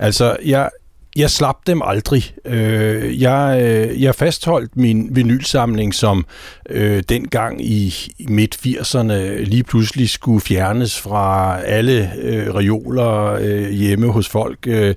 Altså, 0.00 0.36
jeg, 0.44 0.70
jeg 1.16 1.30
slap 1.30 1.56
dem 1.66 1.82
aldrig. 1.84 2.34
Øh, 2.44 3.22
jeg, 3.22 3.58
øh, 3.62 4.02
jeg 4.02 4.14
fastholdt 4.14 4.76
min 4.76 5.08
vinylsamling, 5.16 5.94
som 5.94 6.26
øh, 6.70 7.02
dengang 7.08 7.64
i 7.64 7.94
midt-80'erne 8.28 9.44
lige 9.44 9.64
pludselig 9.64 10.10
skulle 10.10 10.40
fjernes 10.40 11.00
fra 11.00 11.60
alle 11.62 12.12
øh, 12.22 12.54
reoler 12.54 13.38
øh, 13.40 13.70
hjemme 13.70 14.12
hos 14.12 14.28
folk. 14.28 14.58
Øh, 14.66 14.94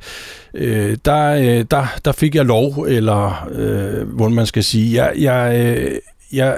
øh, 0.54 0.98
der, 1.06 1.34
øh, 1.34 1.66
der, 1.72 2.00
der 2.06 2.12
fik 2.12 2.36
jeg 2.36 2.46
lov, 2.46 2.86
eller 2.88 3.50
øh, 3.52 4.08
hvordan 4.08 4.36
man 4.36 4.46
skal 4.46 4.64
sige. 4.64 5.04
Jeg, 5.04 5.14
jeg, 5.18 5.76
øh, 5.78 5.96
jeg, 6.34 6.58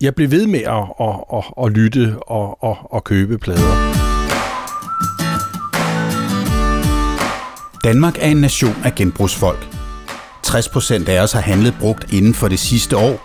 jeg 0.00 0.14
blev 0.14 0.30
ved 0.30 0.46
med 0.46 0.60
at, 0.60 0.84
at, 1.00 1.38
at, 1.38 1.64
at 1.64 1.72
lytte 1.72 2.16
og 2.18 2.70
at, 2.70 2.76
at 2.96 3.04
købe 3.04 3.38
plader. 3.38 3.97
Danmark 7.84 8.16
er 8.20 8.26
en 8.26 8.36
nation 8.36 8.76
af 8.84 8.94
genbrugsfolk. 8.94 9.68
60% 10.46 11.08
af 11.10 11.22
os 11.22 11.32
har 11.32 11.40
handlet 11.40 11.74
brugt 11.80 12.12
inden 12.12 12.34
for 12.34 12.48
det 12.48 12.58
sidste 12.58 12.96
år. 12.96 13.24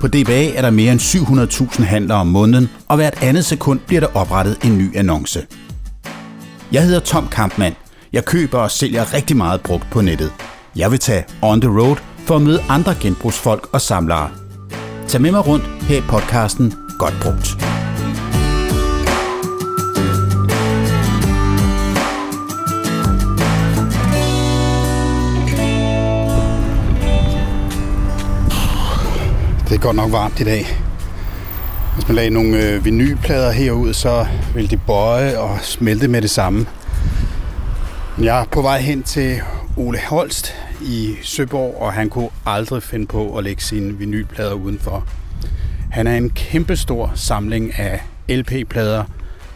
På 0.00 0.08
DBA 0.08 0.50
er 0.50 0.62
der 0.62 0.70
mere 0.70 0.92
end 0.92 1.00
700.000 1.00 1.82
handler 1.82 2.14
om 2.14 2.26
måneden, 2.26 2.70
og 2.88 2.96
hvert 2.96 3.22
andet 3.22 3.44
sekund 3.44 3.80
bliver 3.86 4.00
der 4.00 4.16
oprettet 4.16 4.58
en 4.64 4.78
ny 4.78 4.96
annonce. 4.96 5.46
Jeg 6.72 6.82
hedder 6.84 7.00
Tom 7.00 7.28
Kampmann. 7.28 7.76
Jeg 8.12 8.24
køber 8.24 8.58
og 8.58 8.70
sælger 8.70 9.14
rigtig 9.14 9.36
meget 9.36 9.60
brugt 9.60 9.86
på 9.90 10.00
nettet. 10.00 10.32
Jeg 10.76 10.90
vil 10.90 10.98
tage 10.98 11.24
on 11.42 11.60
the 11.60 11.80
road 11.80 11.96
for 12.26 12.36
at 12.36 12.42
møde 12.42 12.62
andre 12.68 12.94
genbrugsfolk 13.00 13.68
og 13.72 13.80
samlere. 13.80 14.30
Tag 15.08 15.20
med 15.20 15.30
mig 15.30 15.46
rundt 15.46 15.64
her 15.64 15.98
i 15.98 16.00
podcasten 16.00 16.74
Godt 16.98 17.14
Brugt. 17.22 17.61
Er 29.82 29.86
godt 29.86 29.96
nok 29.96 30.12
varmt 30.12 30.40
i 30.40 30.44
dag. 30.44 30.66
Hvis 31.94 32.08
man 32.08 32.14
lagde 32.14 32.30
nogle 32.30 32.62
øh, 32.62 32.84
vinylplader 32.84 33.50
herud, 33.50 33.94
så 33.94 34.26
vil 34.54 34.70
de 34.70 34.76
bøje 34.76 35.38
og 35.38 35.58
smelte 35.62 36.08
med 36.08 36.22
det 36.22 36.30
samme. 36.30 36.66
Jeg 38.18 38.40
er 38.40 38.44
på 38.44 38.62
vej 38.62 38.80
hen 38.80 39.02
til 39.02 39.40
Ole 39.76 39.98
Holst 40.08 40.54
i 40.82 41.14
Søborg, 41.22 41.82
og 41.82 41.92
han 41.92 42.10
kunne 42.10 42.28
aldrig 42.46 42.82
finde 42.82 43.06
på 43.06 43.36
at 43.38 43.44
lægge 43.44 43.62
sine 43.62 43.98
vinylplader 43.98 44.52
udenfor. 44.52 45.04
Han 45.90 46.06
er 46.06 46.16
en 46.16 46.30
kæmpestor 46.30 47.12
samling 47.14 47.78
af 47.78 48.02
LP-plader, 48.28 49.04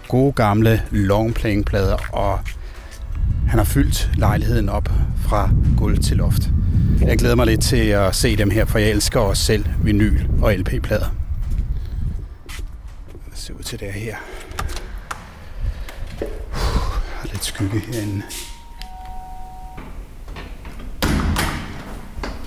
gode 0.08 0.32
gamle 0.32 0.82
longplaying-plader, 0.90 1.96
og 2.12 2.38
han 3.48 3.58
har 3.58 3.64
fyldt 3.64 4.10
lejligheden 4.14 4.68
op 4.68 4.88
fra 5.28 5.50
gulv 5.76 5.98
til 5.98 6.16
loft. 6.16 6.50
Jeg 7.00 7.18
glæder 7.18 7.34
mig 7.34 7.46
lidt 7.46 7.62
til 7.62 7.86
at 7.88 8.14
se 8.14 8.36
dem 8.36 8.50
her, 8.50 8.64
for 8.64 8.78
jeg 8.78 8.90
elsker 8.90 9.20
også 9.20 9.44
selv 9.44 9.64
vinyl 9.82 10.20
og 10.42 10.54
LP-plader. 10.54 11.06
Det 13.30 13.38
ser 13.38 13.54
ud 13.54 13.62
til 13.62 13.80
det 13.80 13.92
her. 13.92 14.16
Der 16.20 16.26
er 17.22 17.26
lidt 17.32 17.44
skygge 17.44 17.78
herinde. 17.78 18.22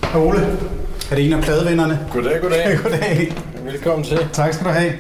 Hej 0.04 0.22
Ole. 0.22 0.40
Er 1.12 1.16
det 1.16 1.26
en 1.26 1.34
af 1.34 1.44
pladevennerne? 1.44 2.08
Goddag, 2.12 2.42
goddag. 2.42 2.80
Goddag. 2.84 3.34
Velkommen 3.64 4.06
til. 4.06 4.20
Tak 4.34 4.54
skal 4.54 4.66
du 4.66 4.72
have. 4.72 4.92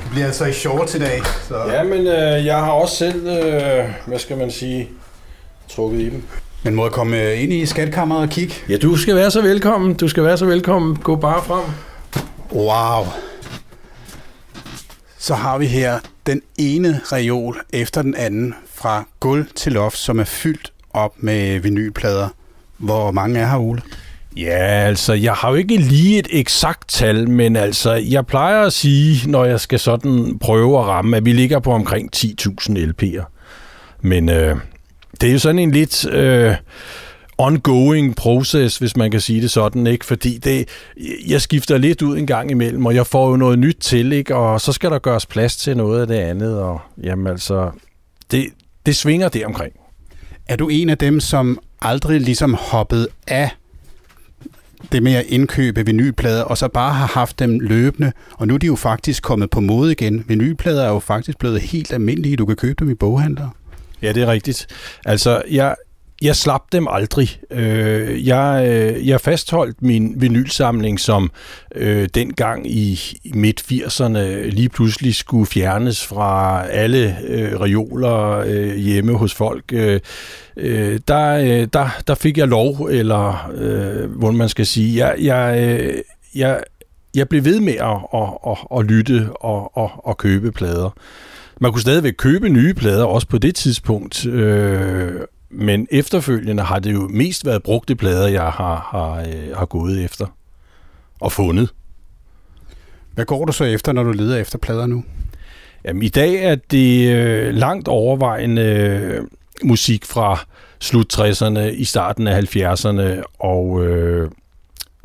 Det 0.00 0.10
bliver 0.10 0.26
altså 0.26 0.44
i 0.44 0.52
shorts 0.52 0.94
i 0.94 0.98
dag. 0.98 1.20
Så. 1.48 1.64
Ja, 1.72 1.82
men 1.82 2.06
øh, 2.06 2.46
jeg 2.46 2.56
har 2.56 2.70
også 2.70 2.96
selv, 2.96 3.26
øh, 3.26 3.84
hvad 4.06 4.18
skal 4.18 4.36
man 4.38 4.50
sige, 4.50 4.88
trukket 5.68 6.00
i 6.00 6.10
dem. 6.10 6.22
Men 6.66 6.74
må 6.74 6.84
jeg 6.84 6.92
komme 6.92 7.22
øh, 7.22 7.42
ind 7.42 7.52
i 7.52 7.66
skatkammeret 7.66 8.22
og 8.22 8.28
kigge? 8.28 8.54
Ja, 8.68 8.76
du 8.76 8.96
skal 8.96 9.16
være 9.16 9.30
så 9.30 9.42
velkommen. 9.42 9.94
Du 9.94 10.08
skal 10.08 10.24
være 10.24 10.38
så 10.38 10.46
velkommen. 10.46 10.96
Gå 10.96 11.16
bare 11.16 11.42
frem. 11.42 11.64
Wow. 12.52 13.06
Så 15.18 15.34
har 15.34 15.58
vi 15.58 15.66
her 15.66 15.98
den 16.26 16.42
ene 16.58 17.00
reol 17.12 17.60
efter 17.72 18.02
den 18.02 18.14
anden 18.14 18.54
fra 18.74 19.04
gulv 19.20 19.46
til 19.54 19.72
loft, 19.72 19.98
som 19.98 20.20
er 20.20 20.24
fyldt 20.24 20.72
op 20.92 21.12
med 21.18 21.60
vinylplader. 21.60 22.28
Hvor 22.78 23.10
mange 23.10 23.40
er 23.40 23.46
her, 23.46 23.58
Ole? 23.58 23.82
Ja, 24.36 24.84
altså, 24.86 25.12
jeg 25.12 25.32
har 25.32 25.48
jo 25.50 25.54
ikke 25.54 25.76
lige 25.76 26.18
et 26.18 26.28
eksakt 26.30 26.88
tal, 26.88 27.30
men 27.30 27.56
altså, 27.56 27.92
jeg 27.92 28.26
plejer 28.26 28.60
at 28.60 28.72
sige, 28.72 29.30
når 29.30 29.44
jeg 29.44 29.60
skal 29.60 29.78
sådan 29.78 30.38
prøve 30.38 30.78
at 30.78 30.86
ramme, 30.86 31.16
at 31.16 31.24
vi 31.24 31.32
ligger 31.32 31.58
på 31.58 31.72
omkring 31.72 32.10
10.000 32.16 32.78
LP'er. 32.78 33.24
Men 34.00 34.28
øh, 34.28 34.56
det 35.20 35.28
er 35.28 35.32
jo 35.32 35.38
sådan 35.38 35.58
en 35.58 35.70
lidt 35.70 36.06
øh, 36.06 36.54
ongoing 37.38 38.16
proces, 38.16 38.78
hvis 38.78 38.96
man 38.96 39.10
kan 39.10 39.20
sige 39.20 39.40
det 39.40 39.50
sådan, 39.50 39.86
ikke? 39.86 40.04
Fordi 40.04 40.38
det, 40.38 40.68
jeg 41.28 41.40
skifter 41.40 41.78
lidt 41.78 42.02
ud 42.02 42.18
en 42.18 42.26
gang 42.26 42.50
imellem, 42.50 42.86
og 42.86 42.94
jeg 42.94 43.06
får 43.06 43.30
jo 43.30 43.36
noget 43.36 43.58
nyt 43.58 43.76
til, 43.80 44.12
ikke? 44.12 44.36
Og 44.36 44.60
så 44.60 44.72
skal 44.72 44.90
der 44.90 44.98
gøres 44.98 45.26
plads 45.26 45.56
til 45.56 45.76
noget 45.76 46.00
af 46.00 46.06
det 46.06 46.14
andet, 46.14 46.60
og 46.60 46.80
jamen 47.02 47.26
altså, 47.26 47.70
det, 48.30 48.46
det 48.86 48.96
svinger 48.96 49.28
det 49.28 49.46
omkring. 49.46 49.72
Er 50.48 50.56
du 50.56 50.68
en 50.68 50.88
af 50.90 50.98
dem, 50.98 51.20
som 51.20 51.58
aldrig 51.82 52.20
ligesom 52.20 52.54
hoppet 52.54 53.08
af 53.26 53.50
det 54.92 55.02
med 55.02 55.12
at 55.12 55.24
indkøbe 55.28 55.86
vinylplader, 55.86 56.42
og 56.42 56.58
så 56.58 56.68
bare 56.68 56.92
har 56.92 57.06
haft 57.06 57.38
dem 57.38 57.60
løbende, 57.60 58.12
og 58.32 58.46
nu 58.46 58.54
er 58.54 58.58
de 58.58 58.66
jo 58.66 58.76
faktisk 58.76 59.22
kommet 59.22 59.50
på 59.50 59.60
mode 59.60 59.92
igen. 59.92 60.24
Vinylplader 60.28 60.82
er 60.82 60.88
jo 60.88 60.98
faktisk 60.98 61.38
blevet 61.38 61.60
helt 61.60 61.92
almindelige. 61.92 62.36
Du 62.36 62.46
kan 62.46 62.56
købe 62.56 62.84
dem 62.84 62.90
i 62.90 62.94
boghandler. 62.94 63.48
Ja, 64.02 64.12
det 64.12 64.22
er 64.22 64.26
rigtigt. 64.26 64.66
Altså, 65.04 65.42
jeg, 65.50 65.74
jeg 66.22 66.36
slap 66.36 66.62
dem 66.72 66.86
aldrig. 66.90 67.28
Øh, 67.50 68.26
jeg, 68.26 68.64
øh, 68.68 69.08
jeg 69.08 69.20
fastholdt 69.20 69.82
min 69.82 70.14
vinylsamling, 70.16 71.00
som 71.00 71.30
øh, 71.74 72.08
dengang 72.14 72.70
i 72.70 73.00
midt-80'erne 73.34 74.18
lige 74.50 74.68
pludselig 74.68 75.14
skulle 75.14 75.46
fjernes 75.46 76.06
fra 76.06 76.66
alle 76.66 77.16
øh, 77.28 77.60
reoler 77.60 78.44
øh, 78.46 78.76
hjemme 78.76 79.12
hos 79.12 79.34
folk. 79.34 79.64
Øh, 79.72 80.00
øh, 80.56 81.00
der, 81.08 81.28
øh, 81.28 81.68
der, 81.72 81.88
der 82.06 82.14
fik 82.14 82.38
jeg 82.38 82.48
lov, 82.48 82.88
eller 82.90 83.50
øh, 83.54 84.10
hvordan 84.10 84.36
man 84.36 84.48
skal 84.48 84.66
sige. 84.66 85.06
Jeg, 85.06 85.16
jeg, 85.18 85.58
øh, 85.62 85.94
jeg, 86.34 86.60
jeg 87.14 87.28
blev 87.28 87.44
ved 87.44 87.60
med 87.60 87.74
at, 87.74 87.98
at, 88.14 88.28
at, 88.46 88.78
at 88.78 88.84
lytte 88.84 89.28
og 89.32 89.84
at, 89.84 89.90
at 90.08 90.16
købe 90.16 90.52
plader. 90.52 90.90
Man 91.60 91.72
kunne 91.72 91.80
stadigvæk 91.80 92.14
købe 92.18 92.48
nye 92.48 92.74
plader, 92.74 93.04
også 93.04 93.28
på 93.28 93.38
det 93.38 93.54
tidspunkt. 93.54 94.26
Øh, 94.26 95.20
men 95.50 95.86
efterfølgende 95.90 96.62
har 96.62 96.78
det 96.78 96.92
jo 96.92 97.08
mest 97.08 97.46
været 97.46 97.62
brugte 97.62 97.96
plader, 97.96 98.28
jeg 98.28 98.42
har, 98.42 98.88
har, 98.90 99.20
øh, 99.20 99.56
har 99.56 99.66
gået 99.66 100.04
efter 100.04 100.26
og 101.20 101.32
fundet. 101.32 101.68
Hvad 103.14 103.24
går 103.24 103.44
du 103.44 103.52
så 103.52 103.64
efter, 103.64 103.92
når 103.92 104.02
du 104.02 104.12
leder 104.12 104.36
efter 104.36 104.58
plader 104.58 104.86
nu? 104.86 105.04
Jamen, 105.84 106.02
i 106.02 106.08
dag 106.08 106.34
er 106.34 106.54
det 106.54 107.14
øh, 107.14 107.54
langt 107.54 107.88
overvejende 107.88 108.62
øh, 108.62 109.24
musik 109.64 110.04
fra 110.04 110.46
slut 110.80 111.18
60'erne, 111.18 111.60
i 111.60 111.84
starten 111.84 112.26
af 112.26 112.56
70'erne, 112.56 113.22
og 113.38 113.86
øh, 113.86 114.30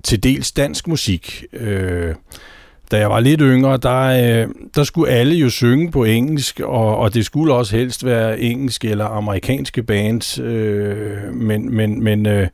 til 0.04 0.24
dels 0.24 0.52
dansk 0.52 0.88
musik. 0.88 1.44
Øh, 1.54 2.16
da 2.92 2.98
jeg 2.98 3.10
var 3.10 3.20
lidt 3.20 3.42
yngre, 3.44 3.78
der, 3.78 4.02
øh, 4.44 4.50
der 4.76 4.84
skulle 4.84 5.12
alle 5.12 5.36
jo 5.36 5.50
synge 5.50 5.92
på 5.92 6.04
engelsk, 6.04 6.60
og, 6.60 6.98
og 6.98 7.14
det 7.14 7.26
skulle 7.26 7.54
også 7.54 7.76
helst 7.76 8.06
være 8.06 8.40
engelsk 8.40 8.86
eller 8.86 9.06
amerikanske 9.06 9.84
bands. 9.84 10.40
Øh, 10.40 11.34
men 11.34 11.76
men, 11.76 12.04
men 12.04 12.26
øh, 12.26 12.48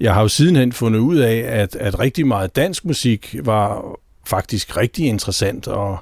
jeg 0.00 0.14
har 0.14 0.22
jo 0.22 0.28
sidenhen 0.28 0.72
fundet 0.72 1.00
ud 1.00 1.16
af, 1.16 1.44
at, 1.48 1.76
at 1.76 2.00
rigtig 2.00 2.26
meget 2.26 2.56
dansk 2.56 2.84
musik 2.84 3.36
var 3.44 3.82
faktisk 4.26 4.76
rigtig 4.76 5.06
interessant, 5.06 5.68
og 5.68 5.98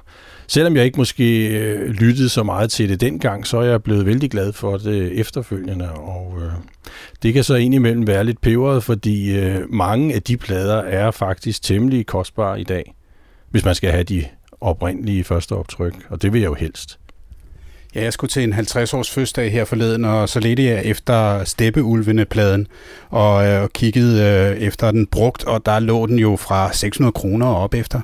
selvom 0.47 0.75
jeg 0.75 0.85
ikke 0.85 0.97
måske 0.97 1.47
øh, 1.47 1.89
lyttede 1.89 2.29
så 2.29 2.43
meget 2.43 2.71
til 2.71 2.89
det 2.89 3.01
dengang, 3.01 3.47
så 3.47 3.57
er 3.57 3.63
jeg 3.63 3.83
blevet 3.83 4.05
vældig 4.05 4.31
glad 4.31 4.53
for 4.53 4.77
det 4.77 5.19
efterfølgende, 5.19 5.91
og 5.91 6.33
øh, 6.41 6.51
det 7.23 7.33
kan 7.33 7.43
så 7.43 7.55
indimellem 7.55 8.07
være 8.07 8.23
lidt 8.23 8.41
peberet, 8.41 8.83
fordi 8.83 9.37
øh, 9.39 9.73
mange 9.73 10.13
af 10.15 10.21
de 10.21 10.37
plader 10.37 10.77
er 10.77 11.11
faktisk 11.11 11.61
temmelig 11.61 12.05
kostbare 12.05 12.61
i 12.61 12.63
dag 12.63 12.94
hvis 13.55 13.65
man 13.65 13.75
skal 13.75 13.91
have 13.91 14.03
de 14.03 14.25
oprindelige 14.61 15.23
første 15.23 15.51
optryk, 15.51 15.93
og 16.09 16.21
det 16.21 16.33
vil 16.33 16.41
jeg 16.41 16.47
jo 16.47 16.53
helst. 16.53 16.99
Ja, 17.95 18.03
jeg 18.03 18.13
skulle 18.13 18.29
til 18.29 18.43
en 18.43 18.53
50-års 18.53 19.11
fødselsdag 19.11 19.51
her 19.51 19.65
forleden, 19.65 20.05
og 20.05 20.29
så 20.29 20.39
ledte 20.39 20.63
jeg 20.63 20.85
efter 20.85 21.43
Steppeulvene-pladen, 21.43 22.67
og 23.09 23.47
øh, 23.47 23.69
kiggede 23.73 24.23
øh, 24.23 24.57
efter 24.57 24.91
den 24.91 25.07
brugt, 25.07 25.43
og 25.43 25.65
der 25.65 25.79
lå 25.79 26.05
den 26.05 26.19
jo 26.19 26.35
fra 26.35 26.73
600 26.73 27.11
kroner 27.11 27.47
op 27.47 27.73
efter. 27.73 28.01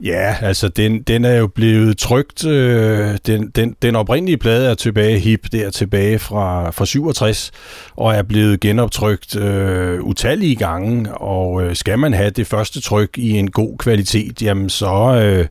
Ja, 0.00 0.36
altså 0.40 0.68
den, 0.68 1.02
den 1.02 1.24
er 1.24 1.34
jo 1.34 1.46
blevet 1.46 1.98
trygt. 1.98 2.46
Øh, 2.46 3.18
den, 3.26 3.48
den, 3.48 3.76
den 3.82 3.96
oprindelige 3.96 4.38
plade 4.38 4.70
er 4.70 4.74
tilbage 4.74 5.18
hip, 5.18 5.52
der 5.52 5.70
tilbage 5.70 6.18
fra, 6.18 6.70
fra 6.70 6.86
67, 6.86 7.50
og 7.96 8.14
er 8.14 8.22
blevet 8.22 8.60
genoptrykt 8.60 9.36
øh, 9.36 10.02
utallige 10.02 10.56
gange. 10.56 11.14
Og 11.14 11.62
øh, 11.62 11.76
skal 11.76 11.98
man 11.98 12.14
have 12.14 12.30
det 12.30 12.46
første 12.46 12.80
tryk 12.80 13.18
i 13.18 13.30
en 13.30 13.50
god 13.50 13.78
kvalitet, 13.78 14.42
jamen 14.42 14.70
så, 14.70 15.22
øh, 15.24 15.46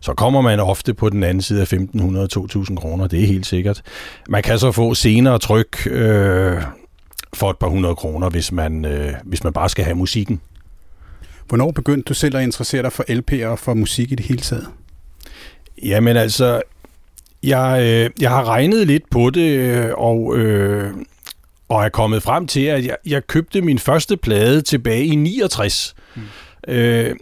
så 0.00 0.14
kommer 0.14 0.40
man 0.40 0.60
ofte 0.60 0.94
på 0.94 1.08
den 1.08 1.22
anden 1.22 1.42
side 1.42 1.60
af 1.60 1.72
1.500-2.000 1.72 2.74
kroner, 2.74 3.06
det 3.06 3.22
er 3.22 3.26
helt 3.26 3.46
sikkert. 3.46 3.82
Man 4.28 4.42
kan 4.42 4.58
så 4.58 4.72
få 4.72 4.94
senere 4.94 5.38
tryk, 5.38 5.86
øh, 5.86 6.62
for 7.34 7.50
et 7.50 7.58
par 7.58 7.68
hundrede 7.68 7.94
kroner, 7.94 8.30
hvis 8.30 8.52
man, 8.52 8.84
øh, 8.84 9.12
hvis 9.24 9.44
man 9.44 9.52
bare 9.52 9.68
skal 9.68 9.84
have 9.84 9.94
musikken. 9.94 10.40
Hvornår 11.48 11.70
begyndte 11.70 12.08
du 12.08 12.14
selv 12.14 12.36
at 12.36 12.42
interessere 12.42 12.82
dig 12.82 12.92
for 12.92 13.04
LP'er 13.08 13.46
og 13.46 13.58
for 13.58 13.74
musik 13.74 14.12
i 14.12 14.14
det 14.14 14.26
hele 14.26 14.40
taget? 14.40 14.66
Jamen 15.82 16.16
altså, 16.16 16.62
jeg, 17.42 17.80
øh, 17.82 18.10
jeg 18.20 18.30
har 18.30 18.44
regnet 18.44 18.86
lidt 18.86 19.10
på 19.10 19.30
det, 19.30 19.92
og, 19.92 20.36
øh, 20.36 20.90
og 21.68 21.84
er 21.84 21.88
kommet 21.88 22.22
frem 22.22 22.46
til, 22.46 22.60
at 22.60 22.84
jeg, 22.84 22.96
jeg 23.06 23.26
købte 23.26 23.60
min 23.60 23.78
første 23.78 24.16
plade 24.16 24.62
tilbage 24.62 25.04
i 25.04 25.14
69. 25.14 25.94
Mm. 26.14 26.22
Øh, 26.68 27.16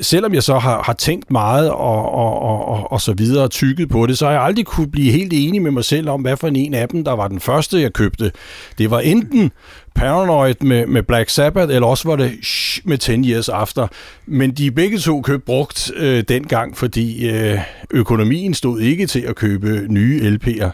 selvom 0.00 0.34
jeg 0.34 0.42
så 0.42 0.58
har, 0.58 0.82
har 0.82 0.92
tænkt 0.92 1.30
meget 1.30 1.70
og, 1.70 2.12
og, 2.12 2.42
og, 2.42 2.68
og, 2.68 2.92
og 2.92 3.00
så 3.00 3.12
videre 3.12 3.44
og 3.44 3.50
tykket 3.50 3.88
på 3.88 4.06
det, 4.06 4.18
så 4.18 4.24
har 4.24 4.32
jeg 4.32 4.42
aldrig 4.42 4.66
kunne 4.66 4.90
blive 4.90 5.12
helt 5.12 5.32
enig 5.32 5.62
med 5.62 5.70
mig 5.70 5.84
selv 5.84 6.08
om, 6.08 6.20
hvad 6.20 6.36
for 6.36 6.48
en 6.48 6.74
af 6.74 6.88
dem, 6.88 7.04
der 7.04 7.12
var 7.12 7.28
den 7.28 7.40
første, 7.40 7.80
jeg 7.80 7.92
købte. 7.92 8.32
Det 8.78 8.90
var 8.90 9.00
enten 9.00 9.52
Paranoid 9.94 10.54
med, 10.62 10.86
med 10.86 11.02
Black 11.02 11.30
Sabbath, 11.30 11.74
eller 11.74 11.86
også 11.86 12.08
var 12.08 12.16
det 12.16 12.32
Shh 12.42 12.88
med 12.88 12.98
10 12.98 13.30
Years 13.30 13.48
After. 13.48 13.86
Men 14.26 14.50
de 14.50 14.70
begge 14.70 14.98
to 14.98 15.22
købte 15.22 15.46
brugt 15.46 15.90
øh, 15.96 16.24
dengang, 16.28 16.76
fordi 16.76 17.28
øh, 17.30 17.58
økonomien 17.90 18.54
stod 18.54 18.80
ikke 18.80 19.06
til 19.06 19.20
at 19.20 19.36
købe 19.36 19.86
nye 19.88 20.38
LP'er. 20.38 20.70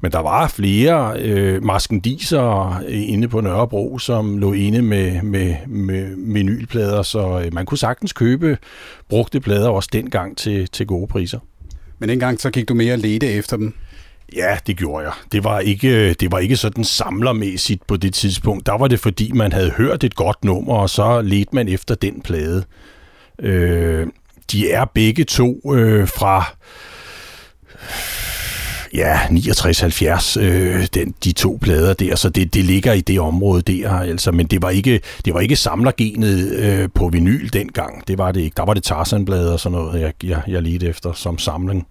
Men 0.00 0.12
der 0.12 0.18
var 0.18 0.48
flere 0.48 1.20
øh, 1.20 1.64
maskendiser 1.64 2.70
øh, 2.88 3.08
inde 3.08 3.28
på 3.28 3.40
Nørrebro, 3.40 3.98
som 3.98 4.38
lå 4.38 4.52
inde 4.52 4.82
med, 4.82 5.22
med, 5.22 5.54
med 5.66 6.16
menylplader, 6.16 7.02
så 7.02 7.42
øh, 7.44 7.54
man 7.54 7.66
kunne 7.66 7.78
sagtens 7.78 8.12
købe 8.12 8.58
brugte 9.08 9.40
plader 9.40 9.68
også 9.68 9.88
dengang 9.92 10.36
til, 10.36 10.68
til 10.68 10.86
gode 10.86 11.06
priser. 11.06 11.38
Men 11.98 12.08
dengang 12.08 12.40
så 12.40 12.50
gik 12.50 12.68
du 12.68 12.74
mere 12.74 12.96
lede 12.96 13.26
efter 13.26 13.56
dem? 13.56 13.74
Ja, 14.32 14.58
det 14.66 14.76
gjorde 14.76 15.04
jeg. 15.04 15.12
Det 15.32 15.44
var 15.44 15.60
ikke, 15.60 16.12
det 16.12 16.32
var 16.32 16.38
ikke 16.38 16.56
sådan 16.56 16.84
samlermæssigt 16.84 17.86
på 17.86 17.96
det 17.96 18.14
tidspunkt. 18.14 18.66
Der 18.66 18.78
var 18.78 18.88
det, 18.88 19.00
fordi 19.00 19.32
man 19.32 19.52
havde 19.52 19.70
hørt 19.70 20.04
et 20.04 20.14
godt 20.14 20.44
nummer, 20.44 20.74
og 20.74 20.90
så 20.90 21.22
ledte 21.22 21.54
man 21.54 21.68
efter 21.68 21.94
den 21.94 22.20
plade. 22.20 22.64
Øh, 23.38 24.06
de 24.52 24.70
er 24.70 24.84
begge 24.84 25.24
to 25.24 25.74
øh, 25.74 26.08
fra 26.08 26.44
ja, 28.94 29.18
69-70, 29.18 30.40
øh, 30.40 30.86
den, 30.94 31.14
de 31.24 31.32
to 31.32 31.58
plader 31.62 31.94
der, 31.94 32.16
så 32.16 32.28
det, 32.28 32.54
det 32.54 32.64
ligger 32.64 32.92
i 32.92 33.00
det 33.00 33.20
område 33.20 33.62
der, 33.62 33.90
altså, 33.90 34.32
men 34.32 34.46
det 34.46 34.62
var 34.62 34.70
ikke, 34.70 35.00
det 35.24 35.34
var 35.34 35.40
ikke 35.40 35.56
samlergenet 35.56 36.52
øh, 36.52 36.88
på 36.94 37.08
vinyl 37.08 37.48
dengang, 37.52 38.08
det 38.08 38.18
var 38.18 38.32
det 38.32 38.40
ikke. 38.40 38.54
Der 38.56 38.64
var 38.64 38.74
det 38.74 38.82
Tarzanblade 38.82 39.52
og 39.52 39.60
sådan 39.60 39.78
noget, 39.78 40.00
jeg, 40.00 40.12
jeg, 40.24 40.42
jeg 40.48 40.62
ledte 40.62 40.86
efter 40.86 41.12
som 41.12 41.38
samling. 41.38 41.86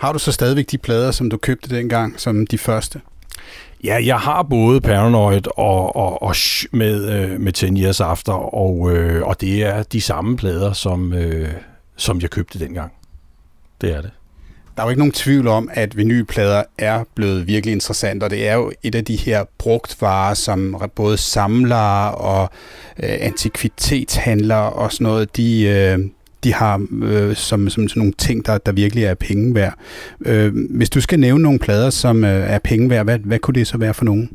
Har 0.00 0.12
du 0.12 0.18
så 0.18 0.32
stadigvæk 0.32 0.70
de 0.70 0.78
plader, 0.78 1.10
som 1.10 1.30
du 1.30 1.36
købte 1.36 1.76
dengang, 1.76 2.20
som 2.20 2.46
de 2.46 2.58
første? 2.58 3.00
Ja, 3.84 3.98
jeg 4.04 4.18
har 4.18 4.42
både 4.42 4.80
Paranoid 4.80 5.58
og, 5.58 5.96
og, 5.96 6.22
og 6.22 6.36
Shh 6.36 6.68
med, 6.72 7.08
øh, 7.08 7.40
med 7.40 7.52
10 7.52 7.66
Years 7.66 8.00
After, 8.00 8.32
og, 8.32 8.90
øh, 8.92 9.26
og 9.26 9.40
det 9.40 9.62
er 9.62 9.82
de 9.82 10.00
samme 10.00 10.36
plader, 10.36 10.72
som, 10.72 11.12
øh, 11.12 11.48
som 11.96 12.20
jeg 12.20 12.30
købte 12.30 12.58
dengang. 12.58 12.92
Det 13.80 13.92
er 13.92 14.00
det. 14.00 14.10
Der 14.76 14.82
er 14.82 14.86
jo 14.86 14.90
ikke 14.90 15.00
nogen 15.00 15.12
tvivl 15.12 15.48
om, 15.48 15.70
at 15.72 15.96
vinylplader 15.96 16.62
er 16.78 17.04
blevet 17.14 17.46
virkelig 17.46 17.72
interessant, 17.72 18.22
og 18.22 18.30
det 18.30 18.48
er 18.48 18.54
jo 18.54 18.72
et 18.82 18.94
af 18.94 19.04
de 19.04 19.16
her 19.16 19.44
brugtvarer, 19.58 20.34
som 20.34 20.90
både 20.94 21.16
samlere 21.16 22.14
og 22.14 22.50
øh, 23.02 23.16
antikvitetshandlere 23.20 24.72
og 24.72 24.92
sådan 24.92 25.04
noget, 25.04 25.36
de, 25.36 25.62
øh, 25.62 25.98
de 26.44 26.54
har 26.54 26.86
øh, 27.02 27.36
som, 27.36 27.68
som 27.68 27.88
sådan 27.88 28.00
nogle 28.00 28.12
ting, 28.18 28.46
der, 28.46 28.58
der 28.58 28.72
virkelig 28.72 29.04
er 29.04 29.14
penge 29.14 29.54
værd. 29.54 29.74
Øh, 30.26 30.52
hvis 30.70 30.90
du 30.90 31.00
skal 31.00 31.20
nævne 31.20 31.42
nogle 31.42 31.58
plader, 31.58 31.90
som 31.90 32.24
øh, 32.24 32.30
er 32.30 32.58
penge 32.58 32.90
værd, 32.90 33.04
hvad, 33.04 33.18
hvad 33.18 33.38
kunne 33.38 33.54
det 33.54 33.66
så 33.66 33.78
være 33.78 33.94
for 33.94 34.04
nogen? 34.04 34.30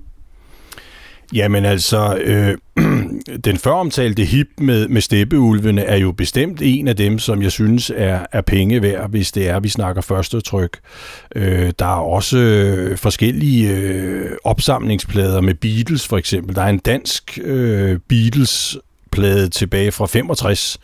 Jamen 1.34 1.66
altså, 1.66 2.18
øh, 2.18 2.58
den 3.46 3.58
føromtalte 3.58 4.24
hip 4.24 4.48
med, 4.58 4.88
med 4.88 5.02
steppeulvene 5.02 5.82
er 5.82 5.98
jo 5.98 6.12
bestemt 6.12 6.62
en 6.64 6.88
af 6.88 6.96
dem, 6.96 7.20
som 7.20 7.42
jeg 7.42 7.52
synes 7.52 7.92
er, 7.96 8.26
er 8.32 8.42
penge 8.42 8.82
værd, 8.82 9.10
hvis 9.10 9.32
det 9.32 9.50
er, 9.50 9.60
vi 9.60 9.70
snakker 9.70 10.02
første 10.02 10.42
tryk. 10.42 10.80
Øh, 11.36 11.72
der 11.80 11.86
er 11.86 12.02
også 12.02 12.38
øh, 12.38 12.98
forskellige 12.98 13.78
øh, 13.78 14.32
opsamlingsplader 14.44 15.42
med 15.42 15.54
Beatles 15.54 16.08
for 16.08 16.18
eksempel. 16.18 16.56
Der 16.56 16.62
er 16.62 16.70
en 16.70 16.80
dansk 16.80 17.40
øh, 17.44 18.00
Beatles-plade 18.10 19.50
tilbage 19.50 19.92
fra 19.92 20.06
65, 20.06 20.80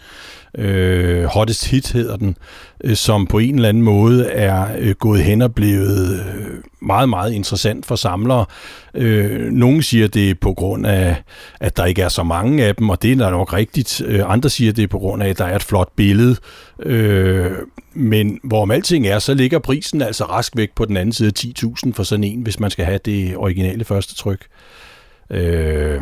øh, 0.57 1.24
Hottest 1.24 1.68
Hit 1.68 1.92
hedder 1.92 2.18
den, 2.18 2.38
øh, 2.83 2.95
som 2.95 3.27
på 3.27 3.39
en 3.39 3.56
eller 3.56 3.69
anden 3.69 3.83
måde 3.83 4.27
er 4.27 4.68
øh, 4.80 4.95
gået 4.95 5.24
hen 5.24 5.42
og 5.42 5.56
blevet 5.56 6.19
øh, 6.19 6.48
meget, 6.81 7.09
meget 7.09 7.33
interessant 7.33 7.86
for 7.86 7.95
samlere. 7.95 8.45
Øh, 8.94 9.51
nogle 9.51 9.83
siger, 9.83 10.07
det 10.07 10.30
er 10.30 10.36
på 10.42 10.53
grund 10.53 10.88
af, 10.88 11.15
at 11.59 11.77
der 11.77 11.86
ikke 11.86 12.01
er 12.01 12.09
så 12.09 12.24
mange 12.24 12.65
af 12.65 12.75
dem, 12.75 12.89
og 12.89 13.01
det 13.01 13.12
er 13.12 13.30
nok 13.30 13.53
rigtigt. 13.53 14.01
Øh, 14.06 14.31
andre 14.31 14.50
siger, 14.50 14.74
det 14.74 14.83
er 14.83 14.88
på 14.88 15.00
grund 15.00 15.24
af, 15.24 15.30
at 15.30 15.38
der 15.38 15.45
er 15.45 15.56
et 15.56 15.63
flot 15.63 15.89
billede. 15.95 16.36
Øh, 16.80 17.51
men 17.94 18.39
hvorom 18.44 18.71
alting 18.71 19.07
er, 19.07 19.19
så 19.19 19.33
ligger 19.33 19.59
prisen 19.59 20.01
altså 20.01 20.25
rask 20.25 20.57
væk 20.57 20.69
på 20.75 20.86
den 20.86 20.97
anden 20.97 21.13
side 21.13 21.27
af 21.27 21.63
10.000 21.86 21.94
for 21.94 22.04
sådan 22.04 22.24
en, 22.24 22.42
hvis 22.42 22.59
man 22.59 22.71
skal 22.71 22.86
have 22.86 23.00
det 23.06 23.38
originale 23.38 23.83
første 23.83 24.15
tryk. 24.15 24.47
Øh, 25.30 26.01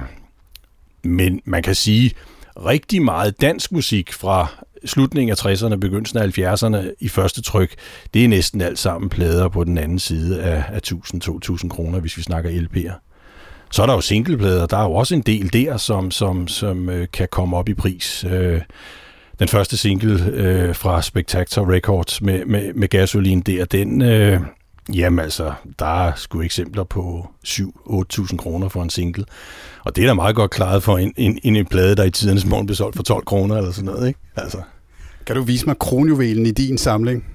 men 1.04 1.42
man 1.45 1.63
kan 1.63 1.75
sige, 1.75 2.12
rigtig 2.57 3.01
meget 3.01 3.42
dansk 3.42 3.72
musik 3.72 4.13
fra 4.13 4.48
slutningen 4.86 5.31
af 5.31 5.46
60'erne, 5.46 5.75
begyndelsen 5.75 6.19
af 6.19 6.38
70'erne 6.38 6.94
i 7.00 7.07
første 7.07 7.42
tryk, 7.42 7.75
det 8.13 8.24
er 8.24 8.28
næsten 8.28 8.62
alt 8.62 8.80
sammen 8.80 9.10
plader 9.10 9.48
på 9.48 9.63
den 9.63 9.78
anden 9.78 10.00
side 10.00 10.42
af, 10.42 10.63
af 10.68 10.80
1000-2000 10.88 11.68
kroner, 11.68 12.00
hvis 12.00 12.18
vi 12.18 12.22
snakker 12.22 12.50
LP'er. 12.50 12.94
Så 13.72 13.81
er 13.81 13.86
der 13.86 13.94
jo 13.94 14.01
singleplader, 14.01 14.66
der 14.66 14.78
er 14.78 14.84
jo 14.84 14.94
også 14.94 15.16
en 15.16 15.22
del 15.22 15.54
der, 15.54 15.78
som, 15.78 16.12
som, 16.12 16.48
som 16.48 16.90
øh, 16.90 17.07
kan 17.13 17.28
komme 17.31 17.57
op 17.57 17.69
i 17.69 17.74
pris. 17.74 18.25
Øh, 18.30 18.62
den 19.40 19.48
første 19.48 19.78
single 19.78 20.25
øh, 20.34 20.75
fra 20.75 21.02
Spectator 21.02 21.74
Records 21.74 22.22
med, 22.22 22.45
med, 22.45 22.74
med 22.74 22.88
gasolin 22.88 23.42
der, 23.42 23.66
den, 23.66 24.02
øh, 24.02 24.40
Jamen 24.94 25.20
altså, 25.20 25.54
der 25.80 26.08
er 26.08 26.12
sgu 26.16 26.42
eksempler 26.42 26.84
på 26.84 27.30
7-8.000 27.48 28.38
kroner 28.38 28.70
for 28.70 28.84
en 28.84 28.90
single. 28.90 29.26
Og 29.86 29.96
det 29.96 30.04
er 30.04 30.08
da 30.08 30.14
meget 30.14 30.36
godt 30.36 30.52
klaret 30.52 30.84
for 30.84 30.98
en, 30.98 31.14
en, 31.18 31.40
en, 31.44 31.56
en 31.56 31.66
plade, 31.66 31.96
der 31.96 32.04
i 32.04 32.12
tidernes 32.12 32.46
morgen 32.46 32.66
blev 32.66 32.76
solgt 32.76 32.96
for 32.96 33.04
12 33.04 33.26
kroner 33.26 33.58
eller 33.58 33.72
sådan 33.72 33.86
noget, 33.86 34.08
ikke? 34.08 34.20
Altså. 34.36 34.62
Kan 35.26 35.36
du 35.36 35.42
vise 35.42 35.66
mig 35.66 35.78
kronjuvelen 35.80 36.46
i 36.46 36.52
din 36.52 36.78
samling? 36.78 37.26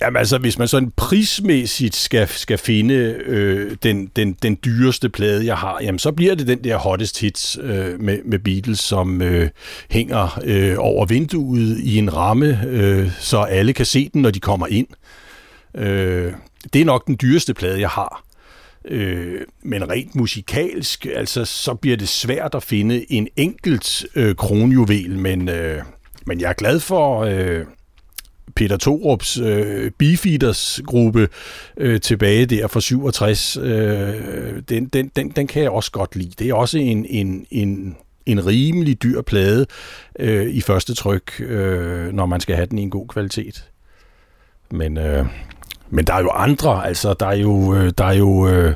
Jamen 0.00 0.16
altså, 0.16 0.38
hvis 0.38 0.58
man 0.58 0.68
sådan 0.68 0.92
prismæssigt 0.96 1.96
skal, 1.96 2.28
skal 2.28 2.58
finde 2.58 2.94
øh, 3.26 3.76
den, 3.82 4.10
den, 4.16 4.32
den 4.42 4.58
dyreste 4.64 5.08
plade, 5.08 5.46
jeg 5.46 5.56
har, 5.56 5.78
jamen 5.82 5.98
så 5.98 6.12
bliver 6.12 6.34
det 6.34 6.46
den 6.46 6.64
der 6.64 6.76
hottest 6.76 7.20
hits 7.20 7.58
øh, 7.62 8.00
med, 8.00 8.18
med 8.24 8.38
Beatles, 8.38 8.78
som 8.78 9.22
øh, 9.22 9.48
hænger 9.90 10.40
øh, 10.44 10.74
over 10.78 11.06
vinduet 11.06 11.78
i 11.78 11.98
en 11.98 12.16
ramme, 12.16 12.60
øh, 12.66 13.10
så 13.18 13.38
alle 13.38 13.72
kan 13.72 13.86
se 13.86 14.10
den, 14.12 14.22
når 14.22 14.30
de 14.30 14.40
kommer 14.40 14.66
ind. 14.66 14.86
Øh, 14.90 15.27
Øh, 15.78 16.32
det 16.72 16.80
er 16.80 16.84
nok 16.84 17.06
den 17.06 17.18
dyreste 17.22 17.54
plade, 17.54 17.80
jeg 17.80 17.88
har. 17.88 18.24
Øh, 18.84 19.40
men 19.62 19.90
rent 19.90 20.14
musikalsk, 20.14 21.06
altså, 21.14 21.44
så 21.44 21.74
bliver 21.74 21.96
det 21.96 22.08
svært 22.08 22.54
at 22.54 22.62
finde 22.62 23.12
en 23.12 23.28
enkelt 23.36 24.06
øh, 24.14 24.34
kronjuvel, 24.34 25.18
men, 25.18 25.48
øh, 25.48 25.82
men 26.26 26.40
jeg 26.40 26.48
er 26.48 26.54
glad 26.54 26.80
for 26.80 27.20
øh, 27.20 27.64
Peter 28.54 28.76
Torups 28.76 29.38
øh, 29.38 29.90
Beefeaters 29.98 30.80
gruppe 30.86 31.28
øh, 31.76 32.00
tilbage 32.00 32.46
der 32.46 32.66
fra 32.66 32.80
67. 32.80 33.56
Øh, 33.56 34.62
den, 34.68 34.86
den, 34.86 35.10
den, 35.16 35.28
den 35.30 35.46
kan 35.46 35.62
jeg 35.62 35.70
også 35.70 35.92
godt 35.92 36.16
lide. 36.16 36.30
Det 36.38 36.48
er 36.48 36.54
også 36.54 36.78
en, 36.78 37.06
en, 37.06 37.46
en, 37.50 37.96
en 38.26 38.46
rimelig 38.46 39.02
dyr 39.02 39.22
plade 39.22 39.66
øh, 40.18 40.46
i 40.46 40.60
første 40.60 40.94
tryk, 40.94 41.40
øh, 41.40 42.12
når 42.12 42.26
man 42.26 42.40
skal 42.40 42.56
have 42.56 42.66
den 42.66 42.78
i 42.78 42.82
en 42.82 42.90
god 42.90 43.08
kvalitet. 43.08 43.70
Men 44.70 44.98
øh, 44.98 45.26
men 45.90 46.04
der 46.04 46.14
er 46.14 46.20
jo 46.20 46.30
andre, 46.30 46.86
altså 46.86 47.14
der 47.20 47.26
er 47.26 47.36
jo, 47.36 47.74
øh, 47.74 47.92
der 47.98 48.04
er 48.04 48.14
jo 48.14 48.48
øh, 48.48 48.74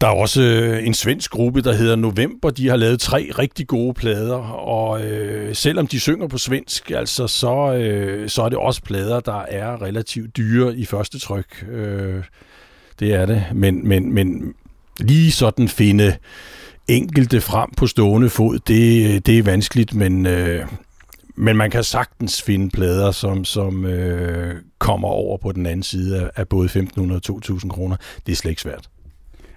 der 0.00 0.06
er 0.06 0.10
også 0.10 0.42
øh, 0.42 0.86
en 0.86 0.94
svensk 0.94 1.30
gruppe, 1.30 1.62
der 1.62 1.72
hedder 1.72 1.96
November. 1.96 2.50
De 2.50 2.68
har 2.68 2.76
lavet 2.76 3.00
tre 3.00 3.30
rigtig 3.38 3.66
gode 3.66 3.94
plader, 3.94 4.36
og 4.52 5.02
øh, 5.04 5.54
selvom 5.54 5.86
de 5.86 6.00
synger 6.00 6.28
på 6.28 6.38
svensk, 6.38 6.90
altså 6.90 7.26
så, 7.26 7.74
øh, 7.74 8.28
så 8.28 8.42
er 8.42 8.48
det 8.48 8.58
også 8.58 8.82
plader, 8.82 9.20
der 9.20 9.42
er 9.42 9.82
relativt 9.82 10.36
dyre 10.36 10.76
i 10.76 10.84
første 10.84 11.18
tryk. 11.18 11.66
Øh, 11.70 12.22
det 13.00 13.14
er 13.14 13.26
det. 13.26 13.44
Men, 13.54 13.88
men, 13.88 14.14
men 14.14 14.54
lige 15.00 15.32
sådan 15.32 15.68
finde 15.68 16.16
enkelte 16.88 17.40
frem 17.40 17.70
på 17.76 17.86
stående 17.86 18.30
fod, 18.30 18.58
det, 18.58 19.26
det 19.26 19.38
er 19.38 19.42
vanskeligt, 19.42 19.94
men, 19.94 20.26
øh, 20.26 20.66
men 21.38 21.56
man 21.56 21.70
kan 21.70 21.84
sagtens 21.84 22.42
finde 22.42 22.70
plader, 22.70 23.10
som, 23.10 23.44
som 23.44 23.84
øh, 23.84 24.56
kommer 24.78 25.08
over 25.08 25.38
på 25.38 25.52
den 25.52 25.66
anden 25.66 25.82
side 25.82 26.20
af, 26.20 26.30
af 26.36 26.48
både 26.48 26.68
1.500 26.68 27.00
og 27.00 27.20
2.000 27.30 27.68
kroner. 27.68 27.96
Det 28.26 28.32
er 28.32 28.36
slet 28.36 28.50
ikke 28.50 28.62
svært. 28.62 28.88